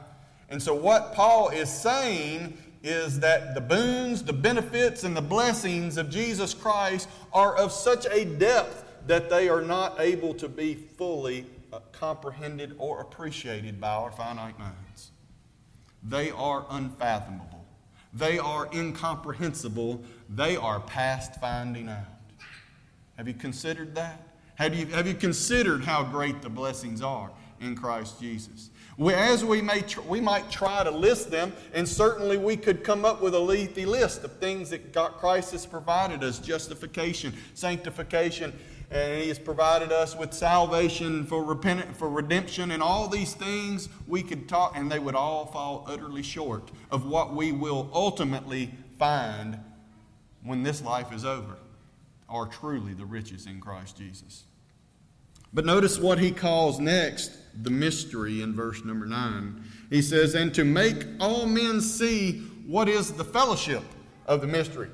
And 0.49 0.61
so, 0.61 0.73
what 0.73 1.13
Paul 1.13 1.49
is 1.49 1.69
saying 1.69 2.57
is 2.83 3.19
that 3.19 3.53
the 3.53 3.61
boons, 3.61 4.23
the 4.23 4.33
benefits, 4.33 5.03
and 5.03 5.15
the 5.15 5.21
blessings 5.21 5.97
of 5.97 6.09
Jesus 6.09 6.53
Christ 6.55 7.07
are 7.31 7.55
of 7.55 7.71
such 7.71 8.07
a 8.07 8.25
depth 8.25 8.85
that 9.07 9.29
they 9.29 9.49
are 9.49 9.61
not 9.61 9.99
able 9.99 10.33
to 10.35 10.49
be 10.49 10.73
fully 10.73 11.45
Uh, 11.73 11.79
comprehended 11.93 12.75
or 12.79 12.99
appreciated 12.99 13.79
by 13.79 13.91
our 13.91 14.11
finite 14.11 14.59
minds. 14.59 15.11
they 16.03 16.29
are 16.31 16.65
unfathomable. 16.69 17.65
They 18.13 18.37
are 18.39 18.67
incomprehensible. 18.73 20.03
They 20.27 20.57
are 20.57 20.81
past 20.81 21.39
finding 21.39 21.87
out. 21.87 22.03
Have 23.15 23.29
you 23.29 23.33
considered 23.33 23.95
that? 23.95 24.21
Have 24.55 24.75
you, 24.75 24.85
have 24.87 25.07
you 25.07 25.13
considered 25.13 25.85
how 25.85 26.03
great 26.03 26.41
the 26.41 26.49
blessings 26.49 27.01
are 27.01 27.31
in 27.61 27.77
Christ 27.77 28.19
Jesus? 28.19 28.69
As 28.99 29.45
we, 29.45 29.61
may 29.61 29.79
tr- 29.81 30.01
we 30.01 30.19
might 30.19 30.51
try 30.51 30.83
to 30.83 30.91
list 30.91 31.31
them, 31.31 31.53
and 31.73 31.87
certainly 31.87 32.37
we 32.37 32.57
could 32.57 32.83
come 32.83 33.05
up 33.05 33.21
with 33.21 33.33
a 33.33 33.39
lengthy 33.39 33.85
list 33.85 34.25
of 34.25 34.33
things 34.33 34.71
that 34.71 34.91
God, 34.91 35.13
Christ 35.13 35.53
has 35.53 35.65
provided 35.65 36.21
us 36.21 36.37
justification, 36.37 37.33
sanctification, 37.53 38.51
and 38.91 39.21
He 39.21 39.29
has 39.29 39.39
provided 39.39 39.91
us 39.91 40.15
with 40.15 40.33
salvation 40.33 41.25
for, 41.25 41.43
repent, 41.43 41.95
for 41.95 42.09
redemption, 42.09 42.71
and 42.71 42.83
all 42.83 43.07
these 43.07 43.33
things 43.33 43.87
we 44.07 44.21
could 44.21 44.49
talk, 44.49 44.73
and 44.75 44.91
they 44.91 44.99
would 44.99 45.15
all 45.15 45.45
fall 45.45 45.85
utterly 45.87 46.21
short 46.21 46.69
of 46.91 47.05
what 47.05 47.33
we 47.33 47.51
will 47.51 47.89
ultimately 47.93 48.71
find 48.99 49.57
when 50.43 50.63
this 50.63 50.81
life 50.81 51.13
is 51.13 51.23
over, 51.23 51.57
are 52.27 52.47
truly 52.47 52.93
the 52.93 53.05
riches 53.05 53.45
in 53.45 53.61
Christ 53.61 53.97
Jesus. 53.97 54.43
But 55.53 55.65
notice 55.65 55.99
what 55.99 56.19
he 56.19 56.31
calls 56.31 56.79
next 56.79 57.31
the 57.63 57.69
mystery 57.69 58.41
in 58.41 58.53
verse 58.53 58.83
number 58.85 59.05
9. 59.05 59.63
He 59.89 60.01
says, 60.01 60.33
And 60.33 60.53
to 60.55 60.63
make 60.63 61.05
all 61.19 61.45
men 61.45 61.81
see 61.81 62.39
what 62.65 62.87
is 62.87 63.11
the 63.11 63.25
fellowship 63.25 63.83
of 64.25 64.41
the 64.41 64.47
mystery, 64.47 64.89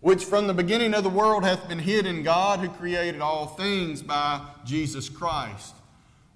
which 0.00 0.24
from 0.24 0.46
the 0.46 0.54
beginning 0.54 0.94
of 0.94 1.02
the 1.02 1.10
world 1.10 1.44
hath 1.44 1.68
been 1.68 1.78
hid 1.78 2.06
in 2.06 2.22
God 2.22 2.60
who 2.60 2.68
created 2.68 3.20
all 3.20 3.46
things 3.46 4.02
by 4.02 4.40
Jesus 4.64 5.08
Christ. 5.08 5.74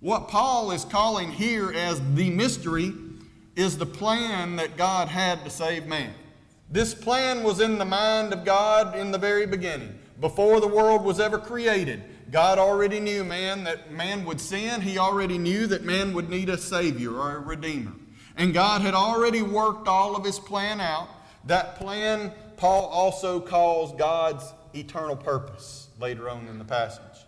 What 0.00 0.28
Paul 0.28 0.70
is 0.70 0.84
calling 0.84 1.30
here 1.30 1.72
as 1.72 2.00
the 2.14 2.30
mystery 2.30 2.94
is 3.54 3.76
the 3.76 3.86
plan 3.86 4.56
that 4.56 4.76
God 4.76 5.08
had 5.08 5.44
to 5.44 5.50
save 5.50 5.86
man. 5.86 6.14
This 6.70 6.94
plan 6.94 7.42
was 7.42 7.60
in 7.60 7.78
the 7.78 7.84
mind 7.84 8.32
of 8.32 8.44
God 8.44 8.96
in 8.96 9.10
the 9.10 9.18
very 9.18 9.44
beginning, 9.44 9.98
before 10.20 10.60
the 10.60 10.68
world 10.68 11.04
was 11.04 11.20
ever 11.20 11.38
created. 11.38 12.02
God 12.30 12.58
already 12.58 13.00
knew 13.00 13.24
man 13.24 13.64
that 13.64 13.92
man 13.92 14.24
would 14.24 14.40
sin. 14.40 14.80
He 14.80 14.96
already 14.96 15.36
knew 15.36 15.66
that 15.66 15.82
man 15.82 16.14
would 16.14 16.30
need 16.30 16.48
a 16.48 16.56
savior 16.56 17.12
or 17.12 17.36
a 17.36 17.40
redeemer. 17.40 17.92
And 18.36 18.54
God 18.54 18.82
had 18.82 18.94
already 18.94 19.42
worked 19.42 19.88
all 19.88 20.14
of 20.14 20.24
his 20.24 20.38
plan 20.38 20.80
out. 20.80 21.08
That 21.44 21.76
plan 21.76 22.32
Paul 22.60 22.84
also 22.88 23.40
calls 23.40 23.94
God's 23.94 24.52
eternal 24.74 25.16
purpose 25.16 25.88
later 25.98 26.28
on 26.28 26.46
in 26.46 26.58
the 26.58 26.64
passage. 26.64 27.24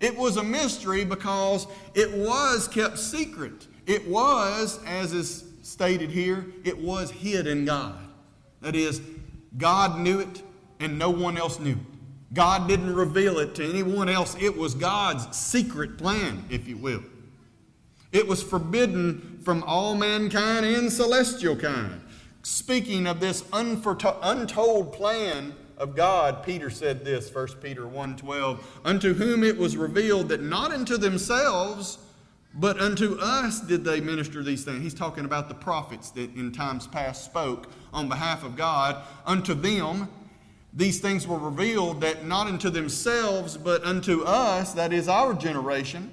It 0.00 0.16
was 0.16 0.38
a 0.38 0.42
mystery 0.42 1.04
because 1.04 1.68
it 1.94 2.12
was 2.12 2.66
kept 2.66 2.98
secret. 2.98 3.68
It 3.86 4.08
was, 4.08 4.80
as 4.84 5.12
is 5.12 5.44
stated 5.62 6.10
here, 6.10 6.46
it 6.64 6.76
was 6.76 7.12
hid 7.12 7.46
in 7.46 7.64
God. 7.64 7.96
That 8.60 8.74
is, 8.74 9.00
God 9.56 10.00
knew 10.00 10.18
it 10.18 10.42
and 10.80 10.98
no 10.98 11.10
one 11.10 11.38
else 11.38 11.60
knew 11.60 11.74
it. 11.74 12.34
God 12.34 12.66
didn't 12.66 12.92
reveal 12.92 13.38
it 13.38 13.54
to 13.54 13.64
anyone 13.64 14.08
else. 14.08 14.36
It 14.40 14.56
was 14.56 14.74
God's 14.74 15.36
secret 15.36 15.96
plan, 15.96 16.44
if 16.50 16.66
you 16.66 16.76
will. 16.76 17.04
It 18.10 18.26
was 18.26 18.42
forbidden 18.42 19.38
from 19.44 19.62
all 19.62 19.94
mankind 19.94 20.66
and 20.66 20.92
celestial 20.92 21.54
kind. 21.54 22.00
Speaking 22.42 23.06
of 23.06 23.20
this 23.20 23.44
untold 23.52 24.92
plan 24.92 25.54
of 25.78 25.94
God, 25.94 26.42
Peter 26.44 26.70
said 26.70 27.04
this, 27.04 27.28
1 27.30 27.60
Peter 27.60 27.82
1:12, 27.82 28.58
unto 28.84 29.14
whom 29.14 29.44
it 29.44 29.56
was 29.56 29.76
revealed 29.76 30.28
that 30.28 30.42
not 30.42 30.72
unto 30.72 30.96
themselves, 30.96 31.98
but 32.54 32.80
unto 32.80 33.16
us 33.18 33.60
did 33.60 33.84
they 33.84 34.00
minister 34.00 34.42
these 34.42 34.64
things. 34.64 34.82
He's 34.82 34.92
talking 34.94 35.24
about 35.24 35.48
the 35.48 35.54
prophets 35.54 36.10
that 36.10 36.34
in 36.34 36.52
times 36.52 36.86
past 36.86 37.24
spoke 37.24 37.68
on 37.92 38.08
behalf 38.08 38.44
of 38.44 38.56
God. 38.56 39.02
Unto 39.24 39.54
them 39.54 40.08
these 40.74 41.00
things 41.00 41.26
were 41.26 41.38
revealed 41.38 42.00
that 42.00 42.26
not 42.26 42.46
unto 42.46 42.70
themselves, 42.70 43.56
but 43.56 43.84
unto 43.84 44.22
us, 44.22 44.72
that 44.72 44.92
is 44.92 45.06
our 45.06 45.34
generation, 45.34 46.10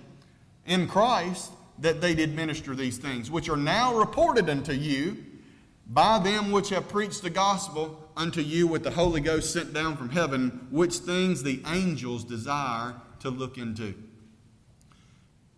in 0.65 0.87
Christ, 0.87 1.51
that 1.79 2.01
they 2.01 2.13
did 2.13 2.35
minister 2.35 2.75
these 2.75 2.97
things, 2.97 3.31
which 3.31 3.49
are 3.49 3.57
now 3.57 3.95
reported 3.97 4.49
unto 4.49 4.73
you 4.73 5.17
by 5.89 6.19
them 6.19 6.51
which 6.51 6.69
have 6.69 6.87
preached 6.87 7.23
the 7.23 7.29
gospel 7.29 8.09
unto 8.15 8.41
you 8.41 8.67
with 8.67 8.83
the 8.83 8.91
Holy 8.91 9.19
Ghost 9.19 9.51
sent 9.51 9.73
down 9.73 9.97
from 9.97 10.09
heaven, 10.09 10.67
which 10.69 10.97
things 10.97 11.41
the 11.41 11.61
angels 11.67 12.23
desire 12.23 12.93
to 13.19 13.29
look 13.29 13.57
into. 13.57 13.95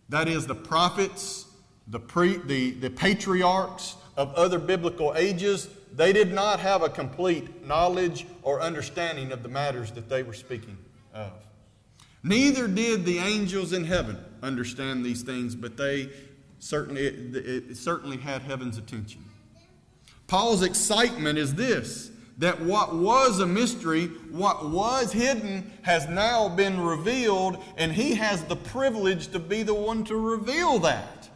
That 0.08 0.28
is, 0.28 0.46
the 0.46 0.54
prophets, 0.54 1.46
the, 1.86 2.00
pre, 2.00 2.38
the, 2.38 2.70
the 2.72 2.90
patriarchs 2.90 3.96
of 4.16 4.34
other 4.34 4.58
biblical 4.58 5.14
ages 5.16 5.68
they 5.94 6.12
did 6.12 6.32
not 6.32 6.60
have 6.60 6.82
a 6.82 6.88
complete 6.88 7.66
knowledge 7.66 8.26
or 8.42 8.62
understanding 8.62 9.30
of 9.30 9.42
the 9.42 9.48
matters 9.48 9.90
that 9.92 10.08
they 10.08 10.22
were 10.22 10.32
speaking 10.32 10.78
of. 11.12 11.32
Neither 12.22 12.66
did 12.68 13.04
the 13.04 13.18
angels 13.18 13.72
in 13.72 13.84
heaven 13.84 14.18
understand 14.42 15.04
these 15.04 15.22
things, 15.22 15.54
but 15.54 15.76
they 15.76 16.08
certainly, 16.60 17.06
it, 17.06 17.36
it 17.70 17.76
certainly 17.76 18.16
had 18.16 18.42
heaven's 18.42 18.78
attention. 18.78 19.22
Paul's 20.32 20.62
excitement 20.62 21.38
is 21.38 21.54
this 21.54 22.10
that 22.38 22.58
what 22.58 22.94
was 22.94 23.40
a 23.40 23.46
mystery, 23.46 24.06
what 24.30 24.70
was 24.70 25.12
hidden, 25.12 25.70
has 25.82 26.08
now 26.08 26.48
been 26.48 26.80
revealed, 26.80 27.62
and 27.76 27.92
he 27.92 28.14
has 28.14 28.42
the 28.44 28.56
privilege 28.56 29.28
to 29.28 29.38
be 29.38 29.62
the 29.62 29.74
one 29.74 30.04
to 30.04 30.16
reveal 30.16 30.78
that 30.78 31.28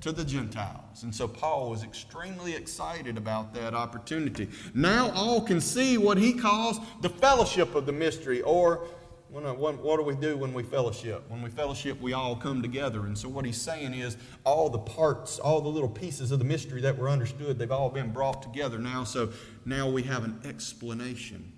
to 0.00 0.12
the 0.12 0.24
Gentiles. 0.24 1.02
And 1.02 1.14
so 1.14 1.28
Paul 1.28 1.68
was 1.68 1.84
extremely 1.84 2.54
excited 2.54 3.18
about 3.18 3.52
that 3.52 3.74
opportunity. 3.74 4.48
Now 4.72 5.10
all 5.10 5.42
can 5.42 5.60
see 5.60 5.98
what 5.98 6.16
he 6.16 6.32
calls 6.32 6.80
the 7.02 7.10
fellowship 7.10 7.74
of 7.74 7.84
the 7.84 7.92
mystery, 7.92 8.40
or 8.40 8.86
Uh, 9.34 9.52
what 9.52 9.96
do 9.98 10.02
we 10.02 10.14
do 10.14 10.36
when 10.38 10.54
we 10.54 10.62
fellowship? 10.62 11.22
When 11.28 11.42
we 11.42 11.50
fellowship, 11.50 12.00
we 12.00 12.14
all 12.14 12.34
come 12.34 12.62
together. 12.62 13.00
And 13.00 13.16
so 13.16 13.28
what 13.28 13.44
he's 13.44 13.60
saying 13.60 13.92
is 13.92 14.16
all 14.44 14.70
the 14.70 14.78
parts, 14.78 15.38
all 15.38 15.60
the 15.60 15.68
little 15.68 15.88
pieces 15.88 16.32
of 16.32 16.38
the 16.38 16.44
mystery 16.44 16.80
that 16.80 16.96
were 16.96 17.10
understood, 17.10 17.58
they've 17.58 17.70
all 17.70 17.90
been 17.90 18.10
brought 18.10 18.42
together 18.42 18.78
now. 18.78 19.04
So 19.04 19.30
now 19.66 19.88
we 19.88 20.02
have 20.04 20.24
an 20.24 20.40
explanation 20.44 21.52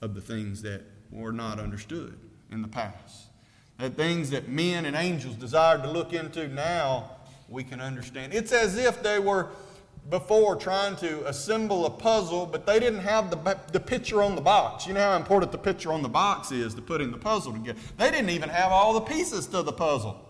of 0.00 0.14
the 0.14 0.20
things 0.20 0.62
that 0.62 0.82
were 1.10 1.32
not 1.32 1.58
understood 1.58 2.18
in 2.52 2.62
the 2.62 2.68
past. 2.68 3.26
The 3.78 3.90
things 3.90 4.30
that 4.30 4.48
men 4.48 4.86
and 4.86 4.94
angels 4.94 5.34
desired 5.34 5.82
to 5.82 5.90
look 5.90 6.12
into 6.12 6.46
now 6.48 7.10
we 7.48 7.64
can 7.64 7.80
understand. 7.80 8.34
It's 8.34 8.52
as 8.52 8.76
if 8.76 9.02
they 9.02 9.18
were 9.18 9.48
before 10.08 10.56
trying 10.56 10.96
to 10.96 11.26
assemble 11.28 11.86
a 11.86 11.90
puzzle, 11.90 12.46
but 12.46 12.66
they 12.66 12.80
didn't 12.80 13.00
have 13.00 13.30
the, 13.30 13.58
the 13.72 13.80
picture 13.80 14.22
on 14.22 14.34
the 14.34 14.40
box. 14.40 14.86
You 14.86 14.94
know 14.94 15.00
how 15.00 15.16
important 15.16 15.52
the 15.52 15.58
picture 15.58 15.92
on 15.92 16.02
the 16.02 16.08
box 16.08 16.50
is 16.50 16.74
to 16.74 16.82
putting 16.82 17.10
the 17.10 17.18
puzzle 17.18 17.52
together. 17.52 17.78
They 17.96 18.10
didn't 18.10 18.30
even 18.30 18.48
have 18.48 18.72
all 18.72 18.94
the 18.94 19.00
pieces 19.00 19.46
to 19.48 19.62
the 19.62 19.72
puzzle. 19.72 20.24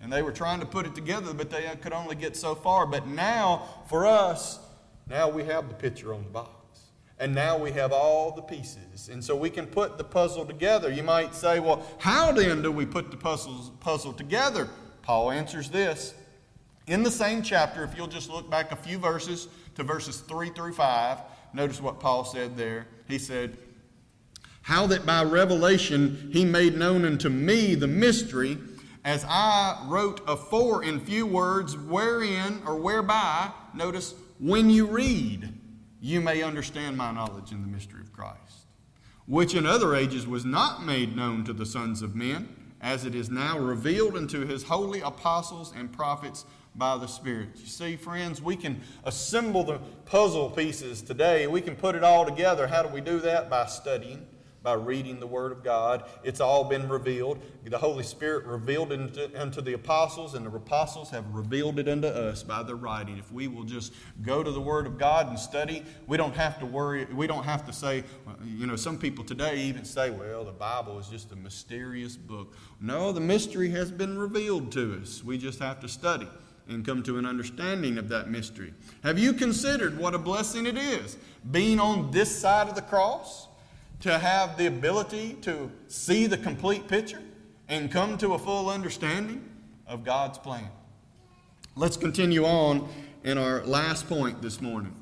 And 0.00 0.12
they 0.12 0.22
were 0.22 0.32
trying 0.32 0.60
to 0.60 0.66
put 0.66 0.86
it 0.86 0.94
together, 0.94 1.34
but 1.34 1.50
they 1.50 1.68
could 1.80 1.92
only 1.92 2.14
get 2.14 2.36
so 2.36 2.54
far. 2.54 2.86
But 2.86 3.08
now, 3.08 3.68
for 3.88 4.06
us, 4.06 4.60
now 5.08 5.28
we 5.28 5.44
have 5.44 5.68
the 5.68 5.74
picture 5.74 6.14
on 6.14 6.22
the 6.22 6.30
box. 6.30 6.50
And 7.18 7.34
now 7.34 7.58
we 7.58 7.72
have 7.72 7.92
all 7.92 8.30
the 8.30 8.42
pieces. 8.42 9.08
And 9.08 9.24
so 9.24 9.34
we 9.34 9.50
can 9.50 9.66
put 9.66 9.98
the 9.98 10.04
puzzle 10.04 10.46
together. 10.46 10.92
You 10.92 11.02
might 11.02 11.34
say, 11.34 11.58
well, 11.58 11.84
how 11.98 12.30
then 12.30 12.62
do 12.62 12.70
we 12.70 12.86
put 12.86 13.10
the 13.10 13.16
puzzles, 13.16 13.70
puzzle 13.80 14.12
together? 14.12 14.68
Paul 15.02 15.32
answers 15.32 15.68
this 15.70 16.14
in 16.88 17.02
the 17.02 17.10
same 17.10 17.42
chapter, 17.42 17.84
if 17.84 17.96
you'll 17.96 18.06
just 18.06 18.30
look 18.30 18.50
back 18.50 18.72
a 18.72 18.76
few 18.76 18.98
verses 18.98 19.48
to 19.74 19.82
verses 19.82 20.20
3 20.20 20.50
through 20.50 20.72
5, 20.72 21.18
notice 21.52 21.80
what 21.80 22.00
Paul 22.00 22.24
said 22.24 22.56
there. 22.56 22.86
He 23.06 23.18
said, 23.18 23.58
How 24.62 24.86
that 24.86 25.04
by 25.04 25.22
revelation 25.22 26.30
he 26.32 26.44
made 26.44 26.76
known 26.76 27.04
unto 27.04 27.28
me 27.28 27.74
the 27.74 27.86
mystery, 27.86 28.58
as 29.04 29.24
I 29.28 29.84
wrote 29.86 30.20
afore 30.26 30.82
in 30.82 31.00
few 31.00 31.26
words, 31.26 31.76
wherein 31.76 32.62
or 32.66 32.76
whereby, 32.76 33.50
notice, 33.74 34.14
when 34.38 34.70
you 34.70 34.86
read, 34.86 35.52
you 36.00 36.20
may 36.20 36.42
understand 36.42 36.96
my 36.96 37.12
knowledge 37.12 37.52
in 37.52 37.60
the 37.60 37.68
mystery 37.68 38.00
of 38.00 38.12
Christ, 38.12 38.66
which 39.26 39.54
in 39.54 39.66
other 39.66 39.94
ages 39.94 40.26
was 40.26 40.44
not 40.44 40.84
made 40.84 41.16
known 41.16 41.44
to 41.44 41.52
the 41.52 41.66
sons 41.66 42.02
of 42.02 42.14
men, 42.14 42.48
as 42.80 43.04
it 43.04 43.14
is 43.14 43.28
now 43.28 43.58
revealed 43.58 44.16
unto 44.16 44.46
his 44.46 44.62
holy 44.62 45.00
apostles 45.00 45.72
and 45.76 45.92
prophets 45.92 46.44
by 46.74 46.96
the 46.96 47.06
Spirit. 47.06 47.48
You 47.56 47.66
see, 47.66 47.96
friends, 47.96 48.40
we 48.40 48.56
can 48.56 48.80
assemble 49.04 49.64
the 49.64 49.78
puzzle 50.04 50.50
pieces 50.50 51.02
today. 51.02 51.46
We 51.46 51.60
can 51.60 51.74
put 51.74 51.94
it 51.94 52.04
all 52.04 52.24
together. 52.24 52.66
How 52.66 52.82
do 52.82 52.88
we 52.88 53.00
do 53.00 53.18
that? 53.20 53.50
By 53.50 53.66
studying, 53.66 54.26
by 54.62 54.74
reading 54.74 55.18
the 55.18 55.26
Word 55.26 55.50
of 55.50 55.64
God. 55.64 56.04
It's 56.22 56.40
all 56.40 56.64
been 56.64 56.88
revealed. 56.88 57.40
The 57.64 57.78
Holy 57.78 58.04
Spirit 58.04 58.44
revealed 58.44 58.92
it 58.92 59.34
unto 59.36 59.60
the 59.60 59.72
apostles, 59.72 60.34
and 60.34 60.46
the 60.46 60.54
apostles 60.54 61.10
have 61.10 61.24
revealed 61.34 61.78
it 61.78 61.88
unto 61.88 62.06
us 62.06 62.42
by 62.42 62.62
their 62.62 62.76
writing. 62.76 63.18
If 63.18 63.32
we 63.32 63.48
will 63.48 63.64
just 63.64 63.92
go 64.22 64.42
to 64.42 64.50
the 64.50 64.60
Word 64.60 64.86
of 64.86 64.98
God 64.98 65.28
and 65.28 65.38
study, 65.38 65.84
we 66.06 66.16
don't 66.16 66.34
have 66.34 66.58
to 66.60 66.66
worry. 66.66 67.06
We 67.06 67.26
don't 67.26 67.44
have 67.44 67.66
to 67.66 67.72
say, 67.72 68.04
you 68.44 68.66
know, 68.66 68.76
some 68.76 68.98
people 68.98 69.24
today 69.24 69.58
even 69.62 69.84
say, 69.84 70.10
well, 70.10 70.44
the 70.44 70.52
Bible 70.52 70.98
is 70.98 71.08
just 71.08 71.32
a 71.32 71.36
mysterious 71.36 72.16
book. 72.16 72.56
No, 72.80 73.12
the 73.12 73.20
mystery 73.20 73.70
has 73.70 73.90
been 73.90 74.16
revealed 74.16 74.70
to 74.72 75.00
us. 75.02 75.24
We 75.24 75.38
just 75.38 75.58
have 75.58 75.80
to 75.80 75.88
study 75.88 76.28
and 76.68 76.84
come 76.84 77.02
to 77.02 77.18
an 77.18 77.26
understanding 77.26 77.98
of 77.98 78.08
that 78.10 78.30
mystery. 78.30 78.74
Have 79.02 79.18
you 79.18 79.32
considered 79.32 79.98
what 79.98 80.14
a 80.14 80.18
blessing 80.18 80.66
it 80.66 80.76
is 80.76 81.16
being 81.50 81.80
on 81.80 82.10
this 82.10 82.34
side 82.34 82.68
of 82.68 82.74
the 82.74 82.82
cross 82.82 83.48
to 84.00 84.18
have 84.18 84.56
the 84.58 84.66
ability 84.66 85.34
to 85.42 85.70
see 85.88 86.26
the 86.26 86.38
complete 86.38 86.86
picture 86.86 87.22
and 87.68 87.90
come 87.90 88.18
to 88.18 88.34
a 88.34 88.38
full 88.38 88.68
understanding 88.68 89.48
of 89.86 90.04
God's 90.04 90.38
plan? 90.38 90.68
Let's 91.74 91.96
continue 91.96 92.44
on 92.44 92.88
in 93.24 93.38
our 93.38 93.64
last 93.64 94.08
point 94.08 94.42
this 94.42 94.60
morning. 94.60 94.94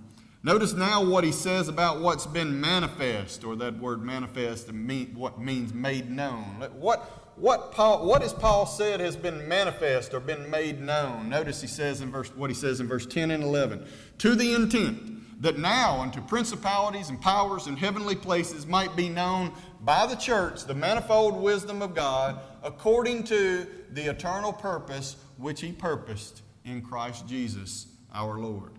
Notice 0.42 0.74
now 0.74 1.04
what 1.04 1.24
he 1.24 1.32
says 1.32 1.66
about 1.66 2.00
what's 2.00 2.26
been 2.26 2.60
manifest, 2.60 3.42
or 3.42 3.56
that 3.56 3.78
word 3.78 4.02
manifest, 4.02 4.70
what 5.14 5.40
means 5.40 5.74
made 5.74 6.08
known. 6.08 6.44
What, 6.78 7.25
what, 7.36 7.72
Paul, 7.72 8.06
what 8.06 8.22
is 8.22 8.32
Paul 8.32 8.66
said 8.66 9.00
has 9.00 9.16
been 9.16 9.46
manifest 9.46 10.14
or 10.14 10.20
been 10.20 10.50
made 10.50 10.80
known? 10.80 11.28
Notice 11.28 11.60
he 11.60 11.66
says 11.66 12.00
in 12.00 12.10
verse, 12.10 12.34
what 12.34 12.48
he 12.50 12.54
says 12.54 12.80
in 12.80 12.88
verse 12.88 13.06
10 13.06 13.30
and 13.30 13.42
11. 13.42 13.86
To 14.18 14.34
the 14.34 14.54
intent 14.54 15.42
that 15.42 15.58
now 15.58 16.00
unto 16.00 16.22
principalities 16.22 17.10
and 17.10 17.20
powers 17.20 17.66
in 17.66 17.76
heavenly 17.76 18.14
places 18.14 18.66
might 18.66 18.96
be 18.96 19.10
known 19.10 19.52
by 19.82 20.06
the 20.06 20.16
church 20.16 20.64
the 20.64 20.74
manifold 20.74 21.36
wisdom 21.36 21.82
of 21.82 21.94
God 21.94 22.40
according 22.62 23.24
to 23.24 23.66
the 23.92 24.02
eternal 24.02 24.52
purpose 24.52 25.16
which 25.36 25.60
he 25.60 25.72
purposed 25.72 26.40
in 26.64 26.80
Christ 26.80 27.28
Jesus 27.28 27.86
our 28.14 28.38
Lord. 28.38 28.72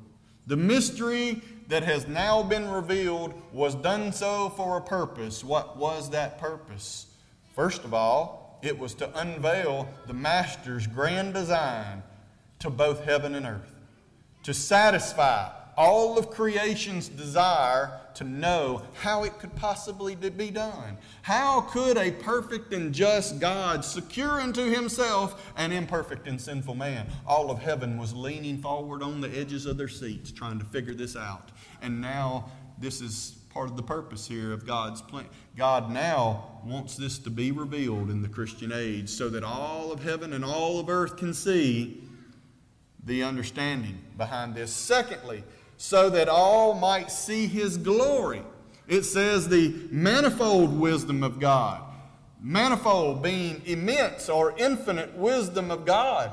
The 0.48 0.58
mystery 0.58 1.42
that 1.68 1.84
has 1.84 2.08
now 2.08 2.42
been 2.42 2.70
revealed 2.70 3.34
was 3.52 3.76
done 3.76 4.12
so 4.12 4.50
for 4.50 4.78
a 4.78 4.82
purpose. 4.82 5.44
What 5.44 5.78
was 5.78 6.10
that 6.10 6.40
purpose? 6.40 7.08
First 7.54 7.84
of 7.84 7.94
all, 7.94 8.37
it 8.62 8.78
was 8.78 8.94
to 8.96 9.20
unveil 9.20 9.88
the 10.08 10.14
Master's 10.14 10.88
grand 10.88 11.34
design 11.34 12.04
to 12.60 12.70
both 12.70 13.04
heaven 13.04 13.36
and 13.36 13.46
earth, 13.46 13.76
to 14.44 14.54
satisfy 14.54 15.52
all 15.78 16.18
of 16.18 16.32
creation's 16.32 17.08
desire 17.08 18.02
to 18.16 18.24
know 18.24 18.82
how 18.96 19.24
it 19.24 19.38
could 19.38 19.56
possibly 19.56 20.16
be 20.16 20.50
done. 20.50 20.98
How 21.22 21.62
could 21.62 21.98
a 21.98 22.12
perfect 22.12 22.74
and 22.74 22.92
just 22.92 23.40
God 23.40 23.86
secure 23.86 24.42
unto 24.42 24.72
himself 24.72 25.54
an 25.56 25.72
imperfect 25.72 26.28
and 26.28 26.42
sinful 26.42 26.74
man? 26.74 27.08
All 27.28 27.52
of 27.52 27.60
heaven 27.60 28.00
was 28.00 28.12
leaning 28.12 28.58
forward 28.58 29.04
on 29.04 29.22
the 29.22 29.30
edges 29.38 29.68
of 29.68 29.78
their 29.78 29.88
seats 29.88 30.32
trying 30.32 30.58
to 30.58 30.66
figure 30.66 30.96
this 30.96 31.16
out. 31.16 31.52
And 31.84 32.02
now 32.02 32.50
this 32.80 33.00
is 33.00 33.37
part 33.58 33.72
of 33.72 33.76
the 33.76 33.82
purpose 33.82 34.28
here 34.28 34.54
of 34.54 34.68
God's 34.68 35.02
plan. 35.02 35.26
God 35.56 35.90
now 35.90 36.60
wants 36.64 36.96
this 36.96 37.18
to 37.18 37.32
be 37.32 37.52
revealed 37.52 38.12
in 38.12 38.22
the 38.22 38.28
Christian 38.28 38.72
age 38.72 39.10
so 39.10 39.30
that 39.30 39.44
all 39.44 39.92
of 39.92 40.04
heaven 40.04 40.34
and 40.34 40.46
all 40.46 40.80
of 40.80 40.90
earth 40.90 41.18
can 41.18 41.34
see 41.34 42.04
the 43.04 43.24
understanding 43.24 43.98
behind 44.16 44.54
this. 44.54 44.72
Secondly, 44.72 45.44
so 45.76 46.08
that 46.12 46.30
all 46.30 46.76
might 46.76 47.10
see 47.10 47.48
his 47.48 47.78
glory. 47.78 48.44
It 48.88 49.02
says 49.02 49.50
the 49.50 49.74
manifold 49.90 50.80
wisdom 50.80 51.24
of 51.24 51.40
God. 51.40 51.82
Manifold 52.40 53.24
being 53.24 53.64
immense 53.66 54.30
or 54.30 54.56
infinite 54.60 55.16
wisdom 55.16 55.72
of 55.72 55.84
God. 55.84 56.30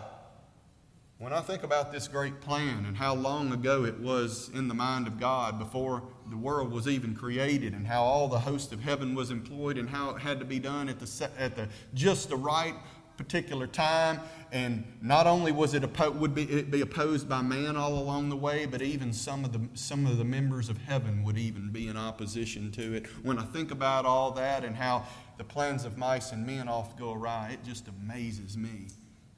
When 1.16 1.33
I 1.33 1.40
think 1.40 1.62
about 1.62 1.90
this 1.90 2.07
great 2.07 2.43
plan 2.43 2.85
and 2.85 2.99
how 2.99 3.14
long 3.14 3.50
ago 3.50 3.87
it 3.87 3.99
was 3.99 4.50
in 4.52 4.69
the 4.69 4.75
mind 4.75 5.07
of 5.07 5.19
God 5.19 5.59
before 5.59 6.02
the 6.31 6.37
world 6.37 6.73
was 6.73 6.88
even 6.88 7.14
created 7.14 7.75
and 7.75 7.87
how 7.87 8.02
all 8.02 8.28
the 8.28 8.38
host 8.38 8.73
of 8.73 8.81
heaven 8.81 9.14
was 9.14 9.31
employed 9.31 9.78
and 9.78 9.88
how 9.88 10.11
it 10.11 10.21
had 10.21 10.38
to 10.38 10.45
be 10.45 10.59
done 10.59 10.88
at 10.88 10.99
the, 10.99 11.31
at 11.38 11.57
the 11.57 11.69
just 11.95 12.28
the 12.28 12.37
right 12.37 12.75
particular 13.16 13.66
time 13.69 14.19
and 14.50 14.85
not 15.00 15.26
only 15.26 15.52
was 15.52 15.73
it 15.73 15.85
would 16.16 16.35
be, 16.35 16.43
it 16.45 16.69
be 16.71 16.81
opposed 16.81 17.28
by 17.28 17.40
man 17.40 17.76
all 17.76 17.97
along 17.97 18.28
the 18.28 18.37
way 18.37 18.66
but 18.66 18.83
even 18.83 19.12
some 19.12 19.45
of 19.45 19.52
the 19.52 19.61
some 19.75 20.04
of 20.04 20.19
the 20.19 20.25
members 20.25 20.69
of 20.69 20.76
heaven 20.78 21.23
would 21.23 21.38
even 21.38 21.71
be 21.71 21.87
in 21.87 21.97
opposition 21.97 22.73
to 22.73 22.93
it 22.93 23.07
when 23.23 23.38
i 23.38 23.45
think 23.45 23.71
about 23.71 24.04
all 24.04 24.33
that 24.33 24.64
and 24.64 24.75
how 24.75 25.07
the 25.39 25.45
plans 25.45 25.84
of 25.84 25.97
mice 25.97 26.32
and 26.32 26.45
men 26.45 26.67
often 26.67 26.99
go 26.99 27.13
awry 27.13 27.50
it 27.52 27.65
just 27.65 27.87
amazes 27.87 28.56
me 28.56 28.89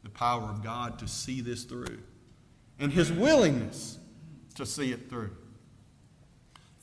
the 0.04 0.10
power 0.10 0.44
of 0.44 0.62
God 0.62 0.98
to 1.00 1.08
see 1.08 1.42
this 1.42 1.64
through 1.64 1.98
and 2.78 2.92
his 2.92 3.10
willingness 3.12 3.98
to 4.54 4.66
see 4.66 4.92
it 4.92 5.08
through. 5.08 5.30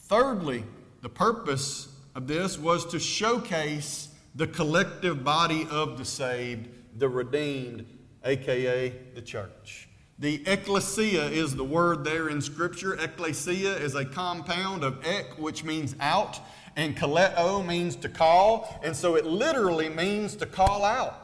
Thirdly, 0.03 0.65
the 1.01 1.09
purpose 1.09 1.87
of 2.13 2.27
this 2.27 2.57
was 2.57 2.85
to 2.87 2.99
showcase 2.99 4.09
the 4.35 4.47
collective 4.47 5.23
body 5.23 5.65
of 5.69 5.97
the 5.97 6.05
saved, 6.05 6.67
the 6.97 7.07
redeemed, 7.07 7.85
aka 8.25 8.93
the 9.15 9.21
church. 9.21 9.87
The 10.19 10.43
ecclesia 10.45 11.27
is 11.27 11.55
the 11.55 11.63
word 11.63 12.03
there 12.03 12.29
in 12.29 12.41
Scripture. 12.41 12.95
Ecclesia 12.95 13.77
is 13.77 13.95
a 13.95 14.05
compound 14.05 14.83
of 14.83 15.03
ek, 15.05 15.37
which 15.37 15.63
means 15.63 15.95
out, 15.99 16.39
and 16.75 16.95
kaleo 16.95 17.65
means 17.65 17.95
to 17.97 18.09
call, 18.09 18.79
and 18.83 18.95
so 18.95 19.15
it 19.15 19.25
literally 19.25 19.89
means 19.89 20.35
to 20.35 20.45
call 20.45 20.83
out. 20.83 21.22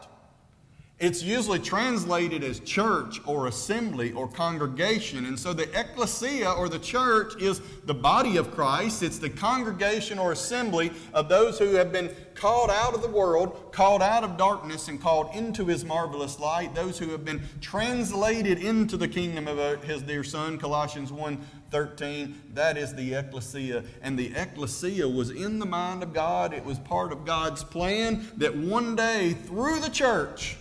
It's 1.00 1.24
usually 1.24 1.60
translated 1.60 2.44
as 2.44 2.60
church 2.60 3.22
or 3.26 3.48
assembly 3.48 4.12
or 4.12 4.28
congregation. 4.28 5.26
And 5.28 5.40
so 5.40 5.54
the 5.54 5.64
ecclesia 5.80 6.52
or 6.52 6.68
the 6.68 6.78
church 6.78 7.42
is 7.42 7.62
the 7.86 7.94
body 7.94 8.36
of 8.36 8.52
Christ. 8.52 9.02
It's 9.02 9.18
the 9.18 9.30
congregation 9.30 10.20
or 10.20 10.34
assembly 10.34 10.92
of 11.14 11.30
those 11.30 11.58
who 11.58 11.76
have 11.76 11.94
been 11.94 12.14
called 12.36 12.70
out 12.70 12.94
of 12.94 13.02
the 13.02 13.08
world, 13.08 13.72
called 13.72 14.02
out 14.02 14.26
of 14.26 14.36
darkness, 14.36 14.90
and 14.90 15.00
called 15.00 15.34
into 15.34 15.66
his 15.66 15.86
marvelous 15.86 16.38
light. 16.38 16.76
Those 16.76 17.00
who 17.00 17.12
have 17.12 17.24
been 17.24 17.44
translated 17.62 18.60
into 18.60 18.98
the 18.98 19.08
kingdom 19.08 19.48
of 19.48 19.58
uh, 19.58 19.78
his 19.78 20.02
dear 20.02 20.26
Son, 20.26 20.58
Colossians 20.58 21.14
1 21.14 21.38
13. 21.72 22.42
That 22.56 22.78
is 22.78 22.94
the 22.94 23.14
ecclesia. 23.14 23.86
And 24.02 24.20
the 24.20 24.34
ecclesia 24.36 25.08
was 25.08 25.30
in 25.30 25.60
the 25.60 25.66
mind 25.66 26.04
of 26.04 26.14
God. 26.14 26.54
It 26.54 26.66
was 26.66 26.78
part 26.80 27.14
of 27.14 27.26
God's 27.26 27.64
plan 27.64 28.28
that 28.36 28.58
one 28.58 28.98
day 28.98 29.32
through 29.32 29.80
the 29.80 29.90
church, 29.90 30.58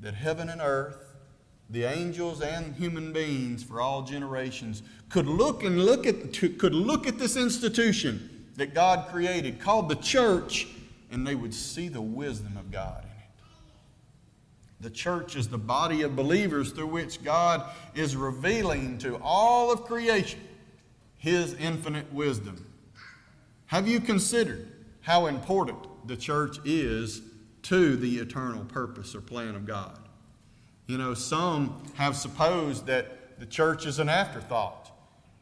that 0.00 0.14
heaven 0.14 0.48
and 0.48 0.60
earth, 0.60 1.14
the 1.70 1.84
angels 1.84 2.40
and 2.40 2.74
human 2.74 3.12
beings 3.12 3.62
for 3.62 3.80
all 3.80 4.02
generations 4.02 4.82
could 5.08 5.26
look 5.26 5.62
and 5.62 5.84
look 5.84 6.06
at 6.06 6.32
could 6.32 6.74
look 6.74 7.06
at 7.06 7.18
this 7.18 7.36
institution 7.36 8.46
that 8.56 8.74
God 8.74 9.08
created 9.08 9.60
called 9.60 9.88
the 9.88 9.96
church 9.96 10.66
and 11.10 11.26
they 11.26 11.34
would 11.34 11.54
see 11.54 11.88
the 11.88 12.00
wisdom 12.00 12.56
of 12.56 12.70
God 12.70 13.04
in 13.04 13.10
it. 13.10 13.14
The 14.80 14.90
church 14.90 15.36
is 15.36 15.48
the 15.48 15.58
body 15.58 16.02
of 16.02 16.16
believers 16.16 16.72
through 16.72 16.86
which 16.86 17.22
God 17.22 17.64
is 17.94 18.16
revealing 18.16 18.98
to 18.98 19.16
all 19.22 19.72
of 19.72 19.84
creation 19.84 20.40
his 21.18 21.54
infinite 21.54 22.12
wisdom. 22.12 22.64
Have 23.66 23.88
you 23.88 24.00
considered 24.00 24.68
how 25.00 25.26
important 25.26 26.06
the 26.06 26.16
church 26.16 26.58
is 26.64 27.22
to 27.62 27.96
the 27.96 28.18
eternal 28.18 28.64
purpose 28.64 29.14
or 29.14 29.20
plan 29.20 29.54
of 29.54 29.66
God. 29.66 29.98
You 30.86 30.98
know, 30.98 31.14
some 31.14 31.82
have 31.94 32.16
supposed 32.16 32.86
that 32.86 33.38
the 33.38 33.46
church 33.46 33.86
is 33.86 33.98
an 33.98 34.08
afterthought, 34.08 34.90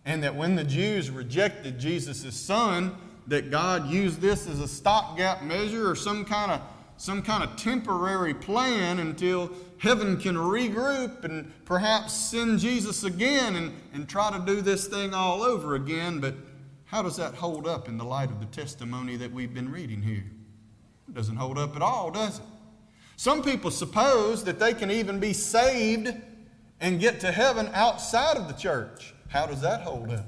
and 0.05 0.22
that 0.22 0.35
when 0.35 0.57
the 0.57 0.64
Jews 0.64 1.11
rejected 1.11 1.79
Jesus' 1.79 2.35
son, 2.35 2.96
that 3.29 3.50
God 3.50 3.88
used 3.88 4.20
this 4.20 4.48
as 4.48 4.61
a 4.61 4.68
stopgap 4.68 5.42
measure 5.42 5.88
or 5.88 5.96
some 5.96 6.24
kind 6.24 6.52
of 6.52 6.61
some 6.98 7.20
kind 7.20 7.44
of 7.44 7.57
temporary 7.57 8.33
plan 8.33 8.98
until 9.00 9.50
heaven 9.79 10.16
can 10.16 10.35
regroup 10.35 11.24
and 11.24 11.52
perhaps 11.66 12.14
send 12.14 12.59
Jesus 12.59 13.05
again 13.05 13.55
and, 13.55 13.74
and 13.92 14.09
try 14.09 14.31
to 14.31 14.44
do 14.46 14.62
this 14.62 14.87
thing 14.87 15.12
all 15.12 15.42
over 15.42 15.74
again. 15.74 16.20
But 16.20 16.35
how 16.87 17.02
does 17.02 17.16
that 17.16 17.35
hold 17.35 17.66
up 17.66 17.88
in 17.88 17.98
the 17.98 18.05
light 18.05 18.31
of 18.31 18.40
the 18.40 18.46
testimony 18.46 19.16
that 19.16 19.31
we've 19.31 19.52
been 19.52 19.70
reading 19.70 20.00
here? 20.00 20.24
It 21.08 21.14
doesn't 21.14 21.36
hold 21.36 21.58
up 21.58 21.76
at 21.76 21.82
all, 21.82 22.10
does 22.10 22.38
it? 22.38 22.44
Some 23.16 23.42
people 23.42 23.70
suppose 23.70 24.44
that 24.44 24.58
they 24.58 24.74
can 24.74 24.90
even 24.90 25.18
be 25.18 25.32
saved 25.32 26.14
and 26.80 27.00
get 27.00 27.20
to 27.20 27.32
heaven 27.32 27.70
outside 27.72 28.36
of 28.36 28.48
the 28.48 28.54
church. 28.54 29.14
How 29.28 29.46
does 29.46 29.60
that 29.62 29.82
hold 29.82 30.10
up? 30.10 30.26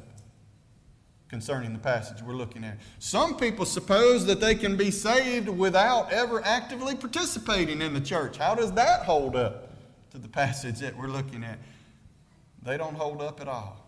Concerning 1.28 1.74
the 1.74 1.78
passage 1.78 2.22
we're 2.22 2.32
looking 2.32 2.64
at. 2.64 2.78
Some 2.98 3.36
people 3.36 3.66
suppose 3.66 4.24
that 4.24 4.40
they 4.40 4.54
can 4.54 4.76
be 4.76 4.90
saved 4.90 5.48
without 5.48 6.10
ever 6.10 6.42
actively 6.42 6.94
participating 6.94 7.82
in 7.82 7.92
the 7.92 8.00
church. 8.00 8.38
How 8.38 8.54
does 8.54 8.72
that 8.72 9.02
hold 9.02 9.36
up 9.36 9.70
to 10.12 10.18
the 10.18 10.28
passage 10.28 10.78
that 10.78 10.96
we're 10.96 11.08
looking 11.08 11.44
at? 11.44 11.58
They 12.62 12.78
don't 12.78 12.94
hold 12.94 13.20
up 13.20 13.42
at 13.42 13.48
all. 13.48 13.87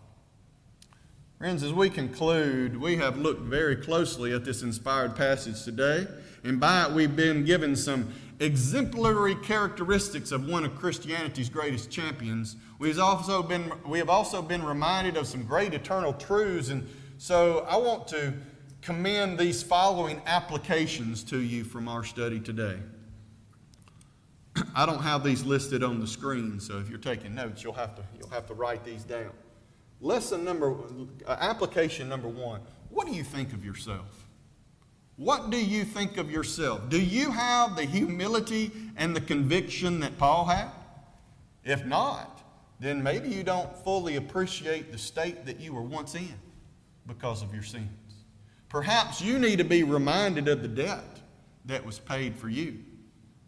Friends, 1.41 1.63
as 1.63 1.73
we 1.73 1.89
conclude, 1.89 2.79
we 2.79 2.97
have 2.97 3.17
looked 3.17 3.41
very 3.41 3.75
closely 3.75 4.31
at 4.31 4.45
this 4.45 4.61
inspired 4.61 5.15
passage 5.15 5.63
today. 5.63 6.05
And 6.43 6.59
by 6.59 6.83
it, 6.83 6.91
we've 6.91 7.15
been 7.15 7.45
given 7.45 7.75
some 7.75 8.13
exemplary 8.39 9.33
characteristics 9.33 10.31
of 10.31 10.47
one 10.47 10.65
of 10.65 10.75
Christianity's 10.75 11.49
greatest 11.49 11.89
champions. 11.89 12.57
We've 12.77 12.99
also 12.99 13.41
been, 13.41 13.73
we 13.87 13.97
have 13.97 14.07
also 14.07 14.43
been 14.43 14.63
reminded 14.63 15.17
of 15.17 15.25
some 15.25 15.41
great 15.41 15.73
eternal 15.73 16.13
truths. 16.13 16.69
And 16.69 16.87
so 17.17 17.65
I 17.67 17.75
want 17.75 18.07
to 18.09 18.35
commend 18.83 19.39
these 19.39 19.63
following 19.63 20.21
applications 20.27 21.23
to 21.23 21.39
you 21.39 21.63
from 21.63 21.87
our 21.87 22.03
study 22.03 22.39
today. 22.39 22.77
I 24.75 24.85
don't 24.85 25.01
have 25.01 25.23
these 25.23 25.43
listed 25.43 25.81
on 25.81 25.99
the 26.01 26.07
screen, 26.07 26.59
so 26.59 26.77
if 26.77 26.87
you're 26.87 26.99
taking 26.99 27.33
notes, 27.33 27.63
you'll 27.63 27.73
have 27.73 27.95
to, 27.95 28.03
you'll 28.19 28.29
have 28.29 28.45
to 28.45 28.53
write 28.53 28.85
these 28.85 29.03
down. 29.03 29.31
Lesson 30.01 30.43
number, 30.43 30.75
uh, 31.27 31.37
application 31.39 32.09
number 32.09 32.27
one 32.27 32.61
what 32.89 33.07
do 33.07 33.13
you 33.13 33.23
think 33.23 33.53
of 33.53 33.63
yourself? 33.63 34.27
What 35.15 35.49
do 35.49 35.63
you 35.63 35.85
think 35.85 36.17
of 36.17 36.29
yourself? 36.29 36.89
Do 36.89 37.01
you 37.01 37.31
have 37.31 37.75
the 37.75 37.85
humility 37.85 38.71
and 38.97 39.15
the 39.15 39.21
conviction 39.21 39.99
that 40.01 40.17
Paul 40.17 40.45
had? 40.45 40.71
If 41.63 41.85
not, 41.85 42.41
then 42.79 43.01
maybe 43.03 43.29
you 43.29 43.43
don't 43.43 43.73
fully 43.77 44.15
appreciate 44.15 44.91
the 44.91 44.97
state 44.97 45.45
that 45.45 45.59
you 45.59 45.73
were 45.73 45.83
once 45.83 46.15
in 46.15 46.33
because 47.07 47.43
of 47.43 47.53
your 47.53 47.63
sins. 47.63 47.87
Perhaps 48.67 49.21
you 49.21 49.37
need 49.37 49.57
to 49.59 49.63
be 49.63 49.83
reminded 49.83 50.47
of 50.47 50.61
the 50.61 50.67
debt 50.67 51.19
that 51.65 51.85
was 51.85 51.99
paid 51.99 52.35
for 52.35 52.49
you, 52.49 52.79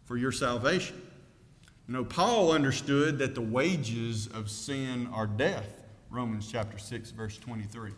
for 0.04 0.16
your 0.16 0.32
salvation. 0.32 1.00
You 1.88 1.94
know, 1.94 2.04
Paul 2.04 2.52
understood 2.52 3.18
that 3.18 3.34
the 3.34 3.40
wages 3.40 4.28
of 4.28 4.48
sin 4.50 5.08
are 5.12 5.26
death, 5.26 5.83
Romans 6.14 6.48
chapter 6.50 6.78
6, 6.78 7.10
verse 7.10 7.38
23. 7.38 7.90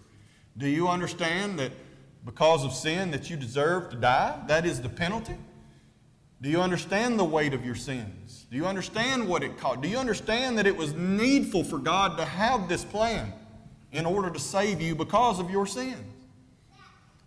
Do 0.56 0.66
you 0.66 0.88
understand 0.88 1.58
that 1.58 1.70
because 2.24 2.64
of 2.64 2.72
sin 2.72 3.10
that 3.10 3.28
you 3.28 3.36
deserve 3.36 3.90
to 3.90 3.96
die? 3.96 4.40
That 4.48 4.64
is 4.64 4.80
the 4.80 4.88
penalty. 4.88 5.36
Do 6.40 6.48
you 6.48 6.62
understand 6.62 7.18
the 7.18 7.24
weight 7.24 7.52
of 7.52 7.64
your 7.64 7.74
sins? 7.74 8.46
Do 8.50 8.56
you 8.56 8.64
understand 8.64 9.28
what 9.28 9.42
it 9.42 9.58
cost? 9.58 9.82
Do 9.82 9.88
you 9.88 9.98
understand 9.98 10.56
that 10.56 10.66
it 10.66 10.74
was 10.74 10.94
needful 10.94 11.62
for 11.62 11.76
God 11.76 12.16
to 12.16 12.24
have 12.24 12.70
this 12.70 12.84
plan 12.84 13.34
in 13.92 14.06
order 14.06 14.30
to 14.30 14.40
save 14.40 14.80
you 14.80 14.94
because 14.94 15.38
of 15.38 15.50
your 15.50 15.66
sins? 15.66 16.14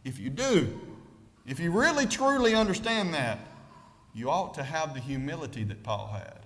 If 0.04 0.19
you 0.19 0.32
do, 0.32 0.80
if 1.45 1.60
you 1.60 1.71
really 1.71 2.08
truly 2.08 2.56
understand 2.56 3.13
that, 3.13 3.38
you 4.15 4.32
ought 4.32 4.56
to 4.56 4.63
have 4.63 4.95
the 4.95 4.99
humility 4.99 5.63
that 5.65 5.84
Paul 5.84 6.08
had, 6.08 6.39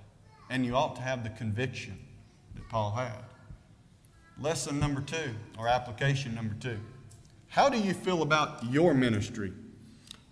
and 0.50 0.66
you 0.66 0.76
ought 0.76 0.98
to 0.98 1.02
have 1.02 1.24
the 1.24 1.30
conviction 1.30 1.98
that 2.56 2.68
Paul 2.68 2.92
had. 2.92 3.24
Lesson 4.40 4.80
number 4.80 5.02
two, 5.02 5.32
or 5.60 5.68
application 5.68 6.34
number 6.34 6.56
two. 6.60 6.80
How 7.50 7.70
do 7.70 7.80
you 7.80 7.94
feel 7.94 8.24
about 8.24 8.66
your 8.72 8.94
ministry? 8.94 9.54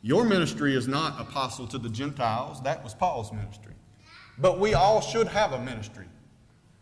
Your 0.01 0.25
ministry 0.25 0.75
is 0.75 0.87
not 0.87 1.21
apostle 1.21 1.67
to 1.67 1.77
the 1.77 1.89
Gentiles, 1.89 2.61
that 2.63 2.83
was 2.83 2.95
Paul's 2.95 3.31
ministry. 3.31 3.73
But 4.39 4.59
we 4.59 4.73
all 4.73 5.01
should 5.01 5.27
have 5.27 5.53
a 5.53 5.61
ministry. 5.61 6.05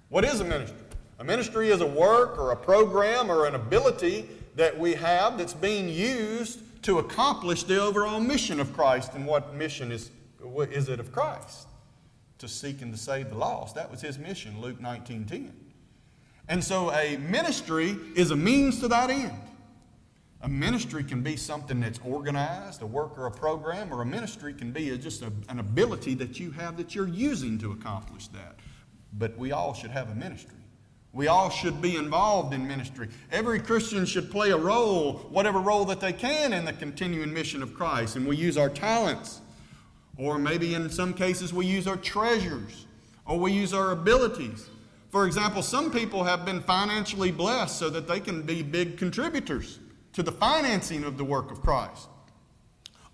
What 0.07 0.23
is 0.23 0.39
a 0.39 0.45
ministry? 0.45 0.77
A 1.19 1.23
ministry 1.25 1.69
is 1.69 1.81
a 1.81 1.85
work 1.85 2.37
or 2.37 2.51
a 2.51 2.55
program 2.55 3.29
or 3.29 3.45
an 3.45 3.55
ability 3.55 4.29
that 4.55 4.79
we 4.79 4.93
have 4.93 5.37
that's 5.37 5.53
being 5.53 5.89
used 5.89 6.61
to 6.83 6.99
accomplish 6.99 7.63
the 7.63 7.81
overall 7.81 8.21
mission 8.21 8.61
of 8.61 8.71
Christ. 8.73 9.13
And 9.13 9.25
what 9.25 9.53
mission 9.53 9.91
is, 9.91 10.11
what 10.39 10.71
is 10.71 10.87
it 10.87 11.01
of 11.01 11.11
Christ? 11.11 11.67
To 12.37 12.47
seek 12.47 12.81
and 12.81 12.93
to 12.93 12.97
save 12.97 13.29
the 13.29 13.37
lost. 13.37 13.75
That 13.75 13.91
was 13.91 13.99
his 13.99 14.17
mission, 14.17 14.61
Luke 14.61 14.79
19 14.79 15.25
10. 15.25 15.53
And 16.49 16.63
so 16.63 16.91
a 16.91 17.15
ministry 17.17 17.95
is 18.15 18.31
a 18.31 18.35
means 18.35 18.79
to 18.79 18.87
that 18.87 19.11
end. 19.11 19.31
A 20.41 20.49
ministry 20.49 21.03
can 21.03 21.21
be 21.21 21.35
something 21.35 21.79
that's 21.79 21.99
organized, 22.03 22.81
a 22.81 22.87
work 22.87 23.17
or 23.19 23.27
a 23.27 23.31
program, 23.31 23.93
or 23.93 24.01
a 24.01 24.05
ministry 24.05 24.53
can 24.53 24.71
be 24.71 24.97
just 24.97 25.21
a, 25.21 25.31
an 25.47 25.59
ability 25.59 26.15
that 26.15 26.39
you 26.39 26.49
have 26.51 26.75
that 26.77 26.95
you're 26.95 27.07
using 27.07 27.59
to 27.59 27.71
accomplish 27.71 28.27
that. 28.29 28.55
But 29.13 29.37
we 29.37 29.51
all 29.51 29.75
should 29.75 29.91
have 29.91 30.09
a 30.09 30.15
ministry. 30.15 30.55
We 31.13 31.27
all 31.27 31.51
should 31.51 31.81
be 31.81 31.97
involved 31.97 32.53
in 32.53 32.67
ministry. 32.67 33.09
Every 33.31 33.59
Christian 33.59 34.05
should 34.05 34.31
play 34.31 34.49
a 34.49 34.57
role, 34.57 35.13
whatever 35.29 35.59
role 35.59 35.85
that 35.85 35.99
they 35.99 36.13
can, 36.13 36.53
in 36.53 36.65
the 36.65 36.73
continuing 36.73 37.31
mission 37.31 37.61
of 37.61 37.75
Christ. 37.75 38.15
And 38.15 38.25
we 38.25 38.37
use 38.37 38.57
our 38.57 38.69
talents, 38.69 39.41
or 40.17 40.39
maybe 40.39 40.73
in 40.73 40.89
some 40.89 41.13
cases 41.13 41.53
we 41.53 41.67
use 41.67 41.85
our 41.85 41.97
treasures, 41.97 42.87
or 43.27 43.37
we 43.37 43.51
use 43.51 43.73
our 43.73 43.91
abilities 43.91 44.67
for 45.09 45.25
example, 45.25 45.63
some 45.63 45.91
people 45.91 46.23
have 46.23 46.45
been 46.45 46.61
financially 46.61 47.31
blessed 47.31 47.77
so 47.77 47.89
that 47.89 48.07
they 48.07 48.19
can 48.19 48.43
be 48.43 48.61
big 48.61 48.97
contributors 48.97 49.79
to 50.13 50.21
the 50.21 50.31
financing 50.31 51.03
of 51.03 51.17
the 51.17 51.23
work 51.23 51.51
of 51.51 51.61
Christ. 51.61 52.07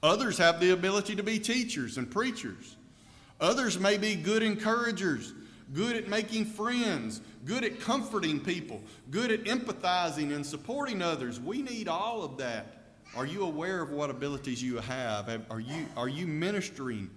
Others 0.03 0.37
have 0.37 0.59
the 0.59 0.71
ability 0.71 1.15
to 1.15 1.23
be 1.23 1.39
teachers 1.39 1.97
and 1.97 2.11
preachers. 2.11 2.75
Others 3.39 3.79
may 3.79 3.97
be 3.97 4.15
good 4.15 4.43
encouragers, 4.43 5.33
good 5.73 5.95
at 5.95 6.07
making 6.07 6.45
friends, 6.45 7.21
good 7.45 7.63
at 7.63 7.79
comforting 7.79 8.39
people, 8.39 8.81
good 9.09 9.31
at 9.31 9.45
empathizing 9.45 10.35
and 10.35 10.45
supporting 10.45 11.01
others. 11.01 11.39
We 11.39 11.61
need 11.61 11.87
all 11.87 12.23
of 12.23 12.37
that. 12.37 12.83
Are 13.15 13.25
you 13.25 13.43
aware 13.43 13.81
of 13.81 13.91
what 13.91 14.09
abilities 14.09 14.61
you 14.61 14.77
have? 14.77 15.29
Are 15.49 15.59
you, 15.59 15.85
are 15.95 16.09
you 16.09 16.27
ministering 16.27 17.09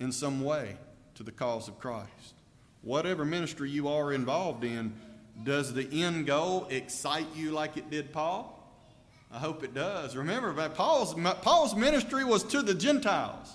in 0.00 0.10
some 0.10 0.42
way 0.42 0.76
to 1.14 1.22
the 1.22 1.32
cause 1.32 1.68
of 1.68 1.78
Christ? 1.78 2.33
Whatever 2.84 3.24
ministry 3.24 3.70
you 3.70 3.88
are 3.88 4.12
involved 4.12 4.62
in, 4.62 4.92
does 5.42 5.74
the 5.74 5.88
end 6.04 6.26
goal 6.26 6.66
excite 6.70 7.26
you 7.34 7.50
like 7.50 7.76
it 7.76 7.90
did 7.90 8.12
Paul? 8.12 8.50
I 9.32 9.38
hope 9.38 9.64
it 9.64 9.74
does. 9.74 10.14
Remember, 10.14 10.52
Paul's, 10.68 11.14
Paul's 11.42 11.74
ministry 11.74 12.22
was 12.22 12.44
to 12.44 12.62
the 12.62 12.74
Gentiles. 12.74 13.52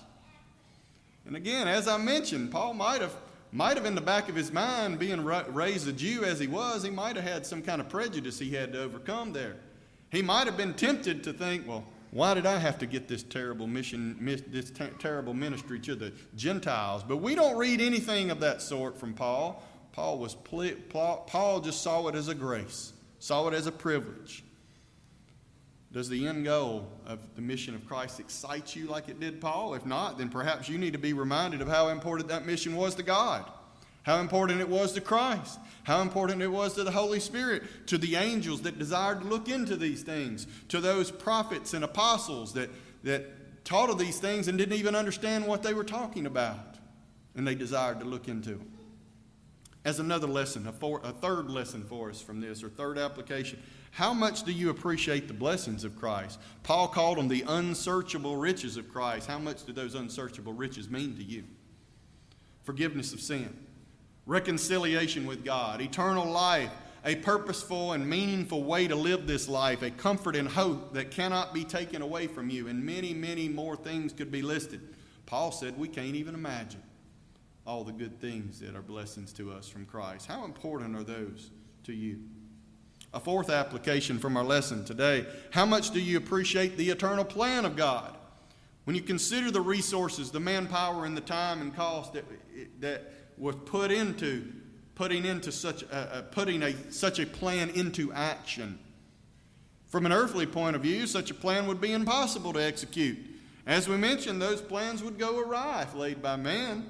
And 1.24 1.36
again, 1.36 1.68
as 1.68 1.88
I 1.88 1.96
mentioned, 1.96 2.50
Paul 2.50 2.74
might 2.74 3.00
have, 3.00 3.14
might 3.50 3.76
have 3.76 3.86
in 3.86 3.94
the 3.94 4.02
back 4.02 4.28
of 4.28 4.34
his 4.34 4.52
mind, 4.52 4.98
being 4.98 5.24
raised 5.24 5.88
a 5.88 5.92
Jew 5.92 6.24
as 6.24 6.38
he 6.38 6.48
was, 6.48 6.82
he 6.82 6.90
might 6.90 7.16
have 7.16 7.24
had 7.24 7.46
some 7.46 7.62
kind 7.62 7.80
of 7.80 7.88
prejudice 7.88 8.38
he 8.38 8.50
had 8.50 8.72
to 8.74 8.82
overcome 8.82 9.32
there. 9.32 9.56
He 10.10 10.20
might 10.22 10.46
have 10.46 10.56
been 10.56 10.74
tempted 10.74 11.24
to 11.24 11.32
think, 11.32 11.66
well, 11.66 11.84
why 12.10 12.34
did 12.34 12.44
I 12.44 12.58
have 12.58 12.78
to 12.78 12.86
get 12.86 13.06
this 13.06 13.22
terrible 13.22 13.66
mission, 13.66 14.16
this 14.48 14.70
ter- 14.70 14.90
terrible 14.98 15.34
ministry 15.34 15.78
to 15.80 15.94
the 15.94 16.12
Gentiles? 16.34 17.04
But 17.06 17.18
we 17.18 17.34
don't 17.34 17.56
read 17.56 17.80
anything 17.80 18.30
of 18.30 18.40
that 18.40 18.60
sort 18.62 18.98
from 18.98 19.14
Paul. 19.14 19.62
Paul 19.92 20.18
was 20.18 20.34
Paul 20.34 21.60
just 21.60 21.82
saw 21.82 22.08
it 22.08 22.14
as 22.14 22.28
a 22.28 22.34
grace, 22.34 22.92
saw 23.18 23.46
it 23.48 23.54
as 23.54 23.66
a 23.66 23.72
privilege. 23.72 24.44
Does 25.92 26.08
the 26.08 26.28
end 26.28 26.44
goal 26.44 26.88
of 27.06 27.18
the 27.34 27.42
mission 27.42 27.74
of 27.74 27.84
Christ 27.84 28.20
excite 28.20 28.76
you 28.76 28.86
like 28.86 29.08
it 29.08 29.18
did 29.18 29.40
Paul? 29.40 29.74
If 29.74 29.84
not, 29.84 30.18
then 30.18 30.28
perhaps 30.28 30.68
you 30.68 30.78
need 30.78 30.92
to 30.92 31.00
be 31.00 31.12
reminded 31.12 31.60
of 31.60 31.68
how 31.68 31.88
important 31.88 32.28
that 32.28 32.46
mission 32.46 32.76
was 32.76 32.94
to 32.96 33.02
God 33.02 33.44
how 34.02 34.20
important 34.20 34.60
it 34.60 34.68
was 34.68 34.92
to 34.92 35.00
Christ, 35.00 35.58
how 35.84 36.00
important 36.00 36.42
it 36.42 36.48
was 36.48 36.74
to 36.74 36.84
the 36.84 36.90
Holy 36.90 37.20
Spirit, 37.20 37.62
to 37.86 37.98
the 37.98 38.16
angels 38.16 38.62
that 38.62 38.78
desired 38.78 39.20
to 39.20 39.26
look 39.26 39.48
into 39.48 39.76
these 39.76 40.02
things, 40.02 40.46
to 40.68 40.80
those 40.80 41.10
prophets 41.10 41.74
and 41.74 41.84
apostles 41.84 42.54
that, 42.54 42.70
that 43.04 43.64
taught 43.64 43.90
of 43.90 43.98
these 43.98 44.18
things 44.18 44.48
and 44.48 44.56
didn't 44.56 44.78
even 44.78 44.94
understand 44.94 45.46
what 45.46 45.62
they 45.62 45.74
were 45.74 45.84
talking 45.84 46.26
about, 46.26 46.76
and 47.34 47.46
they 47.46 47.54
desired 47.54 48.00
to 48.00 48.06
look 48.06 48.28
into 48.28 48.50
them. 48.50 48.70
As 49.84 49.98
another 49.98 50.26
lesson, 50.26 50.66
a, 50.66 50.86
a 50.86 51.12
third 51.12 51.50
lesson 51.50 51.84
for 51.84 52.10
us 52.10 52.20
from 52.20 52.40
this, 52.40 52.62
or 52.62 52.68
third 52.68 52.98
application, 52.98 53.62
how 53.92 54.14
much 54.14 54.44
do 54.44 54.52
you 54.52 54.70
appreciate 54.70 55.26
the 55.26 55.34
blessings 55.34 55.84
of 55.84 55.98
Christ? 55.98 56.38
Paul 56.62 56.88
called 56.88 57.18
them 57.18 57.28
the 57.28 57.44
unsearchable 57.48 58.36
riches 58.36 58.76
of 58.76 58.90
Christ. 58.90 59.26
How 59.26 59.38
much 59.38 59.64
do 59.64 59.72
those 59.72 59.94
unsearchable 59.94 60.52
riches 60.52 60.88
mean 60.88 61.16
to 61.16 61.24
you? 61.24 61.44
Forgiveness 62.62 63.12
of 63.12 63.20
sin 63.20 63.56
reconciliation 64.26 65.26
with 65.26 65.44
God, 65.44 65.80
eternal 65.80 66.26
life, 66.26 66.70
a 67.04 67.16
purposeful 67.16 67.92
and 67.92 68.08
meaningful 68.08 68.62
way 68.62 68.86
to 68.86 68.94
live 68.94 69.26
this 69.26 69.48
life, 69.48 69.82
a 69.82 69.90
comfort 69.90 70.36
and 70.36 70.48
hope 70.48 70.92
that 70.92 71.10
cannot 71.10 71.54
be 71.54 71.64
taken 71.64 72.02
away 72.02 72.26
from 72.26 72.50
you, 72.50 72.68
and 72.68 72.84
many, 72.84 73.14
many 73.14 73.48
more 73.48 73.76
things 73.76 74.12
could 74.12 74.30
be 74.30 74.42
listed. 74.42 74.80
Paul 75.26 75.52
said 75.52 75.78
we 75.78 75.88
can't 75.88 76.14
even 76.14 76.34
imagine 76.34 76.82
all 77.66 77.84
the 77.84 77.92
good 77.92 78.20
things 78.20 78.60
that 78.60 78.74
are 78.74 78.82
blessings 78.82 79.32
to 79.34 79.52
us 79.52 79.68
from 79.68 79.86
Christ. 79.86 80.26
How 80.26 80.44
important 80.44 80.96
are 80.96 81.04
those 81.04 81.50
to 81.84 81.92
you? 81.92 82.18
A 83.12 83.20
fourth 83.20 83.50
application 83.50 84.18
from 84.18 84.36
our 84.36 84.44
lesson 84.44 84.84
today 84.84 85.26
how 85.50 85.66
much 85.66 85.90
do 85.90 86.00
you 86.00 86.16
appreciate 86.16 86.76
the 86.76 86.90
eternal 86.90 87.24
plan 87.24 87.64
of 87.64 87.76
God? 87.76 88.16
When 88.84 88.96
you 88.96 89.02
consider 89.02 89.50
the 89.50 89.60
resources, 89.60 90.30
the 90.30 90.40
manpower, 90.40 91.04
and 91.04 91.16
the 91.16 91.20
time 91.20 91.60
and 91.60 91.74
cost 91.74 92.12
that, 92.14 92.24
that 92.80 93.12
was 93.40 93.56
put 93.64 93.90
into 93.90 94.52
putting 95.00 95.24
into 95.24 95.50
such 95.50 95.82
a, 95.84 96.26
putting 96.30 96.62
a, 96.62 96.92
such 96.92 97.18
a 97.18 97.24
plan 97.24 97.70
into 97.70 98.12
action. 98.12 98.78
From 99.88 100.04
an 100.04 100.12
earthly 100.12 100.44
point 100.44 100.76
of 100.76 100.82
view, 100.82 101.06
such 101.06 101.30
a 101.30 101.34
plan 101.34 101.66
would 101.66 101.80
be 101.80 101.92
impossible 101.92 102.52
to 102.52 102.62
execute. 102.62 103.16
As 103.66 103.88
we 103.88 103.96
mentioned, 103.96 104.42
those 104.42 104.60
plans 104.60 105.02
would 105.02 105.18
go 105.18 105.40
awry 105.40 105.82
if 105.82 105.94
laid 105.94 106.20
by 106.20 106.36
man. 106.36 106.84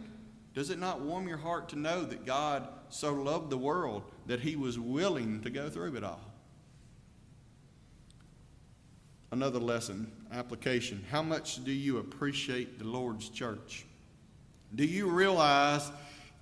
Does 0.55 0.71
it 0.71 0.81
not 0.81 1.01
warm 1.01 1.29
your 1.29 1.37
heart 1.37 1.69
to 1.69 1.79
know 1.79 2.03
that 2.03 2.27
God 2.27 2.67
so 2.89 3.15
loved 3.15 3.49
the 3.49 3.57
world 3.57 4.03
that 4.27 4.41
he 4.41 4.57
was 4.57 4.77
willing 4.77 5.41
to 5.43 5.51
go 5.51 5.71
through 5.71 5.95
it 5.95 6.03
all? 6.03 6.21
Another 9.31 9.61
lesson, 9.61 10.11
application. 10.33 11.05
How 11.13 11.23
much 11.23 11.65
do 11.65 11.71
you 11.71 11.99
appreciate 11.99 12.81
the 12.81 12.87
Lord's 12.87 13.29
church? 13.29 13.87
Do 14.75 14.85
you 14.85 15.09
realize 15.09 15.89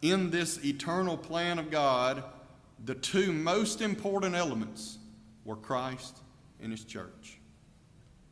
in 0.02 0.30
this 0.30 0.64
eternal 0.64 1.16
plan 1.16 1.58
of 1.58 1.70
God, 1.70 2.22
the 2.84 2.94
two 2.94 3.32
most 3.32 3.80
important 3.80 4.34
elements 4.34 4.98
were 5.44 5.56
Christ 5.56 6.18
and 6.60 6.70
His 6.70 6.84
church. 6.84 7.38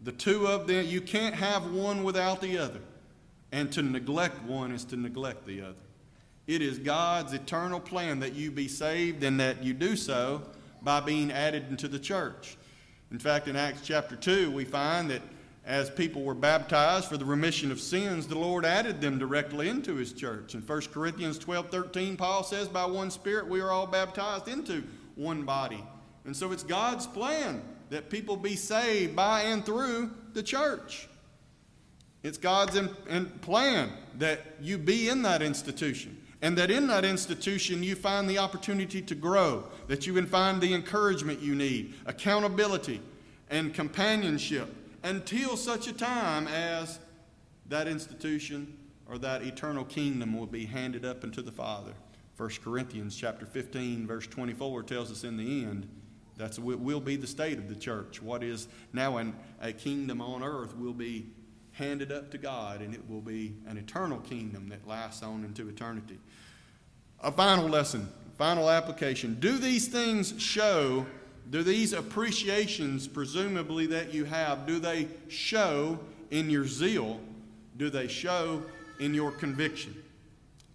The 0.03 0.13
two 0.13 0.47
of 0.47 0.67
them, 0.67 0.87
you 0.87 1.01
can't 1.01 1.35
have 1.35 1.73
one 1.73 2.05
without 2.05 2.41
the 2.41 2.59
other. 2.59 2.81
And 3.53 3.73
to 3.73 3.83
neglect 3.83 4.43
one 4.43 4.73
is 4.73 4.85
to 4.87 4.97
neglect 4.97 5.47
the 5.47 5.63
other. 5.63 5.75
It 6.47 6.63
is 6.63 6.79
God's 6.79 7.33
eternal 7.33 7.81
plan 7.81 8.21
that 8.21 8.35
you 8.35 8.51
be 8.51 8.69
saved 8.69 9.23
and 9.25 9.41
that 9.41 9.65
you 9.65 9.73
do 9.73 9.97
so 9.97 10.43
by 10.83 11.01
being 11.01 11.33
added 11.33 11.67
into 11.71 11.89
the 11.89 11.99
church. 11.99 12.57
In 13.11 13.19
fact, 13.19 13.49
in 13.49 13.57
Acts 13.57 13.81
chapter 13.83 14.15
2, 14.15 14.51
we 14.51 14.65
find 14.65 15.11
that 15.11 15.23
as 15.67 15.91
people 15.91 16.23
were 16.23 16.35
baptized 16.35 17.09
for 17.09 17.17
the 17.17 17.25
remission 17.25 17.73
of 17.73 17.81
sins, 17.81 18.29
the 18.29 18.39
Lord 18.39 18.65
added 18.65 19.01
them 19.01 19.19
directly 19.19 19.69
into 19.69 19.97
his 19.97 20.13
church. 20.13 20.55
In 20.55 20.61
1 20.61 20.81
Corinthians 20.93 21.39
12 21.39 21.71
13, 21.71 22.17
Paul 22.17 22.45
says, 22.45 22.69
By 22.69 22.87
one 22.87 23.11
Spirit 23.11 23.49
we 23.49 23.61
are 23.61 23.73
all 23.73 23.87
baptized 23.87 24.47
into 24.47 24.85
one 25.17 25.43
body. 25.43 25.85
And 26.25 26.37
so 26.37 26.53
it's 26.53 26.63
God's 26.63 27.07
plan 27.07 27.63
that 27.91 28.11
people 28.11 28.37
be 28.37 28.55
saved 28.55 29.17
by 29.17 29.43
and 29.43 29.67
through 29.67 30.13
the 30.35 30.43
church. 30.43 31.09
It's 32.23 32.39
God's 32.39 32.77
in, 32.77 32.89
in 33.09 33.27
plan 33.27 33.93
that 34.19 34.41
you 34.61 34.79
be 34.79 35.09
in 35.09 35.23
that 35.23 35.43
institution 35.43 36.17
and 36.43 36.57
that 36.59 36.71
in 36.71 36.87
that 36.89 37.05
institution 37.05 37.83
you 37.83 37.97
find 37.97 38.29
the 38.29 38.39
opportunity 38.39 39.03
to 39.03 39.15
grow, 39.15 39.65
that 39.89 40.07
you 40.07 40.15
can 40.15 40.27
find 40.27 40.61
the 40.61 40.75
encouragement 40.75 41.41
you 41.41 41.55
need, 41.57 41.95
accountability, 42.07 43.01
and 43.51 43.75
companionship 43.75 44.69
until 45.07 45.57
such 45.57 45.87
a 45.87 45.93
time 45.93 46.49
as 46.49 46.99
that 47.69 47.87
institution 47.87 48.77
or 49.09 49.19
that 49.19 49.43
eternal 49.43 49.85
kingdom 49.85 50.37
will 50.37 50.47
be 50.47 50.67
handed 50.67 51.05
up 51.05 51.23
unto 51.23 51.43
the 51.43 51.53
Father. 51.53 51.93
1 52.37 52.51
Corinthians 52.63 53.17
chapter 53.17 53.47
15 53.47 54.07
verse 54.07 54.27
24 54.27 54.83
tells 54.83 55.13
us 55.13 55.23
in 55.23 55.37
the 55.37 55.65
end 55.65 55.89
that's 56.37 56.59
will 56.59 57.01
be 57.01 57.15
the 57.15 57.27
state 57.27 57.57
of 57.57 57.69
the 57.69 57.75
church. 57.77 58.21
What 58.21 58.43
is 58.43 58.67
now 58.93 59.17
an, 59.19 59.35
a 59.63 59.73
kingdom 59.73 60.21
on 60.21 60.43
earth 60.43 60.77
will 60.77 60.93
be 60.93 61.27
handed 61.73 62.11
up 62.11 62.31
to 62.33 62.39
God, 62.39 62.83
and 62.83 62.93
it 62.93 63.09
will 63.09 63.21
be 63.21 63.55
an 63.67 63.79
eternal 63.79 64.19
kingdom 64.19 64.69
that 64.69 64.87
lasts 64.87 65.23
on 65.23 65.45
into 65.45 65.69
eternity. 65.69 66.19
A 67.21 67.31
final 67.33 67.69
lesson, 67.69 68.09
final 68.37 68.69
application. 68.69 69.37
Do 69.41 69.57
these 69.57 69.89
things 69.89 70.35
show, 70.37 71.07
do 71.51 71.63
these 71.63 71.93
appreciations, 71.93 73.07
presumably 73.07 73.87
that 73.87 74.13
you 74.13 74.25
have, 74.25 74.67
do 74.67 74.79
they 74.79 75.09
show 75.29 75.99
in 76.31 76.51
your 76.51 76.67
zeal? 76.67 77.21
Do 77.77 77.89
they 77.91 78.09
show 78.09 78.63
in 78.99 79.15
your 79.15 79.31
conviction? 79.31 80.03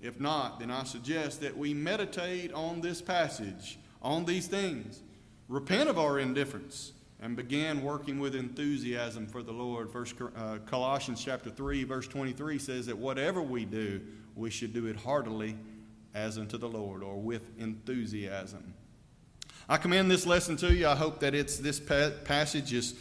If 0.01 0.19
not, 0.19 0.59
then 0.59 0.71
I 0.71 0.83
suggest 0.83 1.41
that 1.41 1.57
we 1.57 1.73
meditate 1.73 2.53
on 2.53 2.81
this 2.81 3.01
passage, 3.01 3.77
on 4.01 4.25
these 4.25 4.47
things. 4.47 5.01
Repent 5.47 5.89
of 5.89 5.99
our 5.99 6.19
indifference 6.19 6.93
and 7.19 7.35
began 7.35 7.83
working 7.83 8.19
with 8.19 8.35
enthusiasm 8.35 9.27
for 9.27 9.43
the 9.43 9.51
Lord. 9.51 9.91
First 9.91 10.15
uh, 10.35 10.57
Colossians 10.65 11.23
chapter 11.23 11.49
3 11.49 11.83
verse 11.83 12.07
23 12.07 12.57
says 12.57 12.85
that 12.87 12.97
whatever 12.97 13.41
we 13.41 13.65
do, 13.65 14.01
we 14.35 14.49
should 14.49 14.73
do 14.73 14.87
it 14.87 14.95
heartily 14.95 15.55
as 16.13 16.37
unto 16.37 16.57
the 16.57 16.67
Lord 16.67 17.03
or 17.03 17.17
with 17.17 17.51
enthusiasm. 17.59 18.73
I 19.71 19.77
commend 19.77 20.11
this 20.11 20.25
lesson 20.25 20.57
to 20.57 20.73
you. 20.73 20.85
I 20.85 20.95
hope 20.95 21.21
that 21.21 21.33
it's 21.33 21.57
this 21.57 21.79
passage 21.79 22.73
is 22.73 22.93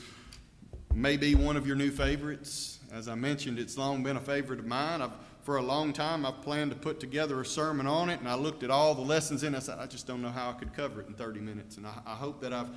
maybe 0.94 1.34
one 1.34 1.56
of 1.56 1.66
your 1.66 1.74
new 1.74 1.90
favorites. 1.90 2.78
As 2.92 3.08
I 3.08 3.16
mentioned, 3.16 3.58
it's 3.58 3.76
long 3.76 4.04
been 4.04 4.16
a 4.16 4.20
favorite 4.20 4.60
of 4.60 4.66
mine. 4.66 5.02
I've 5.02 5.10
for 5.42 5.56
a 5.56 5.62
long 5.62 5.92
time. 5.92 6.24
I've 6.24 6.42
planned 6.42 6.70
to 6.70 6.76
put 6.76 7.00
together 7.00 7.40
a 7.40 7.44
sermon 7.44 7.88
on 7.88 8.08
it, 8.08 8.20
and 8.20 8.28
I 8.28 8.36
looked 8.36 8.62
at 8.62 8.70
all 8.70 8.94
the 8.94 9.02
lessons 9.02 9.42
in 9.42 9.52
it. 9.52 9.56
I 9.56 9.60
said, 9.60 9.78
I 9.80 9.86
just 9.86 10.06
don't 10.06 10.22
know 10.22 10.28
how 10.28 10.50
I 10.50 10.52
could 10.52 10.72
cover 10.72 11.00
it 11.00 11.08
in 11.08 11.14
30 11.14 11.40
minutes. 11.40 11.76
And 11.76 11.88
I, 11.88 11.94
I 12.06 12.14
hope 12.14 12.40
that 12.42 12.52
I've 12.52 12.70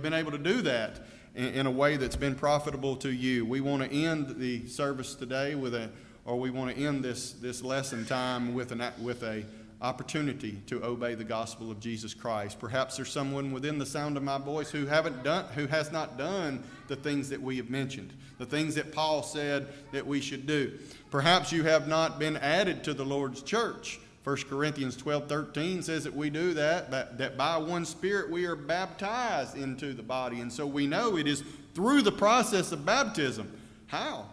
been 0.00 0.14
able 0.14 0.30
to 0.30 0.38
do 0.38 0.62
that 0.62 1.00
in, 1.34 1.46
in, 1.46 1.66
a 1.66 1.70
way 1.70 1.96
that's 1.96 2.14
been 2.14 2.36
profitable 2.36 2.94
to 2.98 3.10
you. 3.10 3.44
We 3.44 3.60
want 3.60 3.82
to 3.82 3.90
end 3.90 4.36
the 4.36 4.68
service 4.68 5.16
today 5.16 5.56
with 5.56 5.74
a, 5.74 5.90
or 6.24 6.38
we 6.38 6.50
want 6.50 6.76
to 6.76 6.80
end 6.80 7.02
this, 7.02 7.32
this 7.32 7.60
lesson 7.60 8.06
time 8.06 8.54
with, 8.54 8.70
an, 8.70 8.84
with 9.02 9.24
a 9.24 9.44
opportunity 9.82 10.62
to 10.68 10.82
obey 10.84 11.14
the 11.14 11.24
gospel 11.24 11.70
of 11.70 11.80
Jesus 11.80 12.14
Christ. 12.14 12.58
Perhaps 12.58 12.96
there's 12.96 13.10
someone 13.10 13.50
within 13.52 13.78
the 13.78 13.86
sound 13.86 14.16
of 14.16 14.22
my 14.22 14.38
voice 14.38 14.70
who 14.70 14.86
haven't 14.86 15.22
done 15.24 15.44
who 15.54 15.66
has 15.66 15.90
not 15.90 16.16
done 16.16 16.62
the 16.88 16.96
things 16.96 17.28
that 17.28 17.42
we 17.42 17.56
have 17.56 17.68
mentioned, 17.68 18.12
the 18.38 18.46
things 18.46 18.76
that 18.76 18.92
Paul 18.92 19.22
said 19.22 19.68
that 19.90 20.06
we 20.06 20.20
should 20.20 20.46
do. 20.46 20.78
Perhaps 21.10 21.52
you 21.52 21.64
have 21.64 21.88
not 21.88 22.18
been 22.18 22.36
added 22.36 22.84
to 22.84 22.94
the 22.94 23.04
Lord's 23.04 23.42
church. 23.42 23.98
1 24.24 24.36
Corinthians 24.48 24.96
12 24.96 25.28
13 25.28 25.82
says 25.82 26.04
that 26.04 26.14
we 26.14 26.30
do 26.30 26.54
that, 26.54 26.92
that, 26.92 27.18
that 27.18 27.36
by 27.36 27.56
one 27.56 27.84
Spirit 27.84 28.30
we 28.30 28.44
are 28.46 28.54
baptized 28.54 29.56
into 29.56 29.92
the 29.94 30.02
body. 30.02 30.40
And 30.40 30.52
so 30.52 30.64
we 30.64 30.86
know 30.86 31.16
it 31.16 31.26
is 31.26 31.42
through 31.74 32.02
the 32.02 32.12
process 32.12 32.70
of 32.70 32.86
baptism. 32.86 33.52
How? 33.88 34.26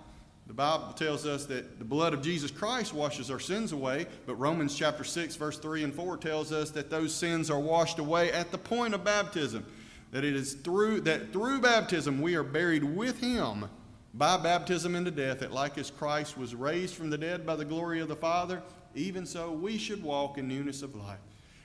The 0.49 0.55
Bible 0.55 0.93
tells 0.93 1.27
us 1.27 1.45
that 1.45 1.77
the 1.77 1.85
blood 1.85 2.11
of 2.11 2.23
Jesus 2.23 2.49
Christ 2.49 2.91
washes 2.91 3.29
our 3.29 3.39
sins 3.39 3.71
away, 3.71 4.07
but 4.25 4.33
Romans 4.33 4.75
chapter 4.75 5.03
6 5.03 5.35
verse 5.35 5.59
3 5.59 5.83
and 5.83 5.93
4 5.93 6.17
tells 6.17 6.51
us 6.51 6.71
that 6.71 6.89
those 6.89 7.13
sins 7.13 7.51
are 7.51 7.59
washed 7.59 7.99
away 7.99 8.31
at 8.31 8.51
the 8.51 8.57
point 8.57 8.95
of 8.95 9.03
baptism. 9.03 9.63
That 10.11 10.25
it 10.25 10.35
is 10.35 10.55
through 10.55 11.01
that 11.01 11.31
through 11.31 11.61
baptism 11.61 12.19
we 12.19 12.33
are 12.33 12.41
buried 12.41 12.83
with 12.83 13.19
him 13.19 13.69
by 14.15 14.37
baptism 14.37 14.95
into 14.95 15.11
death, 15.11 15.41
that 15.41 15.51
like 15.51 15.77
as 15.77 15.91
Christ 15.91 16.35
was 16.35 16.55
raised 16.55 16.95
from 16.95 17.11
the 17.11 17.17
dead 17.19 17.45
by 17.45 17.55
the 17.55 17.63
glory 17.63 17.99
of 17.99 18.07
the 18.07 18.15
Father, 18.15 18.63
even 18.95 19.27
so 19.27 19.51
we 19.51 19.77
should 19.77 20.01
walk 20.01 20.39
in 20.39 20.47
newness 20.47 20.81
of 20.81 20.95
life. 20.95 21.19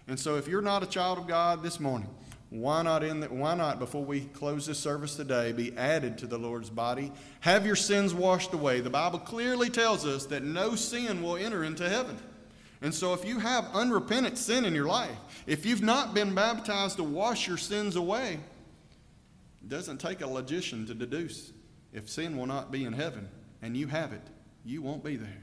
And 0.09 0.21
so 0.21 0.37
if 0.37 0.47
you're 0.47 0.61
not 0.61 0.83
a 0.83 0.87
child 0.87 1.17
of 1.17 1.27
God 1.27 1.63
this 1.63 1.81
morning, 1.81 2.11
why 2.55 2.83
not, 2.83 3.03
in 3.03 3.19
the, 3.19 3.27
why 3.27 3.57
not, 3.57 3.81
before 3.81 4.05
we 4.05 4.21
close 4.27 4.67
this 4.67 4.79
service 4.79 5.17
today, 5.17 5.51
be 5.51 5.77
added 5.77 6.19
to 6.19 6.29
the 6.29 6.39
Lord's 6.39 6.71
body? 6.71 7.11
Have 7.41 7.67
your 7.67 7.75
sins 7.75 8.15
washed 8.15 8.53
away. 8.53 8.81
The 8.81 8.91
Bible 8.91 9.19
clearly 9.19 9.69
tells 9.69 10.07
us 10.07 10.27
that 10.27 10.45
no 10.45 10.77
sin 10.77 11.21
will 11.21 11.37
enter 11.37 11.65
into 11.65 11.89
heaven. 11.89 12.17
And 12.81 12.95
so, 12.95 13.13
if 13.13 13.25
you 13.25 13.41
have 13.41 13.69
unrepentant 13.75 14.39
sin 14.39 14.65
in 14.65 14.73
your 14.73 14.87
life, 14.87 15.19
if 15.49 15.67
you've 15.67 15.83
not 15.83 16.15
been 16.15 16.33
baptized 16.33 16.99
to 16.99 17.03
wash 17.03 17.49
your 17.49 17.57
sins 17.57 17.97
away, 17.97 18.39
it 19.61 19.69
doesn't 19.69 19.99
take 19.99 20.21
a 20.21 20.27
logician 20.29 20.87
to 20.87 20.95
deduce 20.95 21.53
if 21.93 22.09
sin 22.09 22.37
will 22.37 22.47
not 22.47 22.71
be 22.71 22.85
in 22.85 22.93
heaven 22.93 23.29
and 23.63 23.77
you 23.77 23.89
have 23.89 24.13
it, 24.13 24.23
you 24.65 24.81
won't 24.81 25.03
be 25.03 25.17
there. 25.17 25.43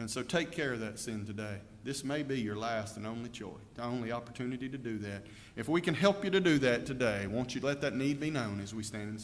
And 0.00 0.10
so, 0.10 0.24
take 0.24 0.50
care 0.50 0.72
of 0.72 0.80
that 0.80 0.98
sin 0.98 1.24
today. 1.24 1.58
This 1.86 2.02
may 2.02 2.24
be 2.24 2.40
your 2.40 2.56
last 2.56 2.96
and 2.96 3.06
only 3.06 3.28
choice, 3.28 3.62
the 3.76 3.84
only 3.84 4.10
opportunity 4.10 4.68
to 4.68 4.76
do 4.76 4.98
that. 4.98 5.22
If 5.54 5.68
we 5.68 5.80
can 5.80 5.94
help 5.94 6.24
you 6.24 6.32
to 6.32 6.40
do 6.40 6.58
that 6.58 6.84
today, 6.84 7.28
won't 7.28 7.54
you 7.54 7.60
let 7.60 7.80
that 7.82 7.94
need 7.94 8.18
be 8.18 8.28
known 8.28 8.58
as 8.60 8.74
we 8.74 8.82
stand 8.82 9.04
and 9.04 9.14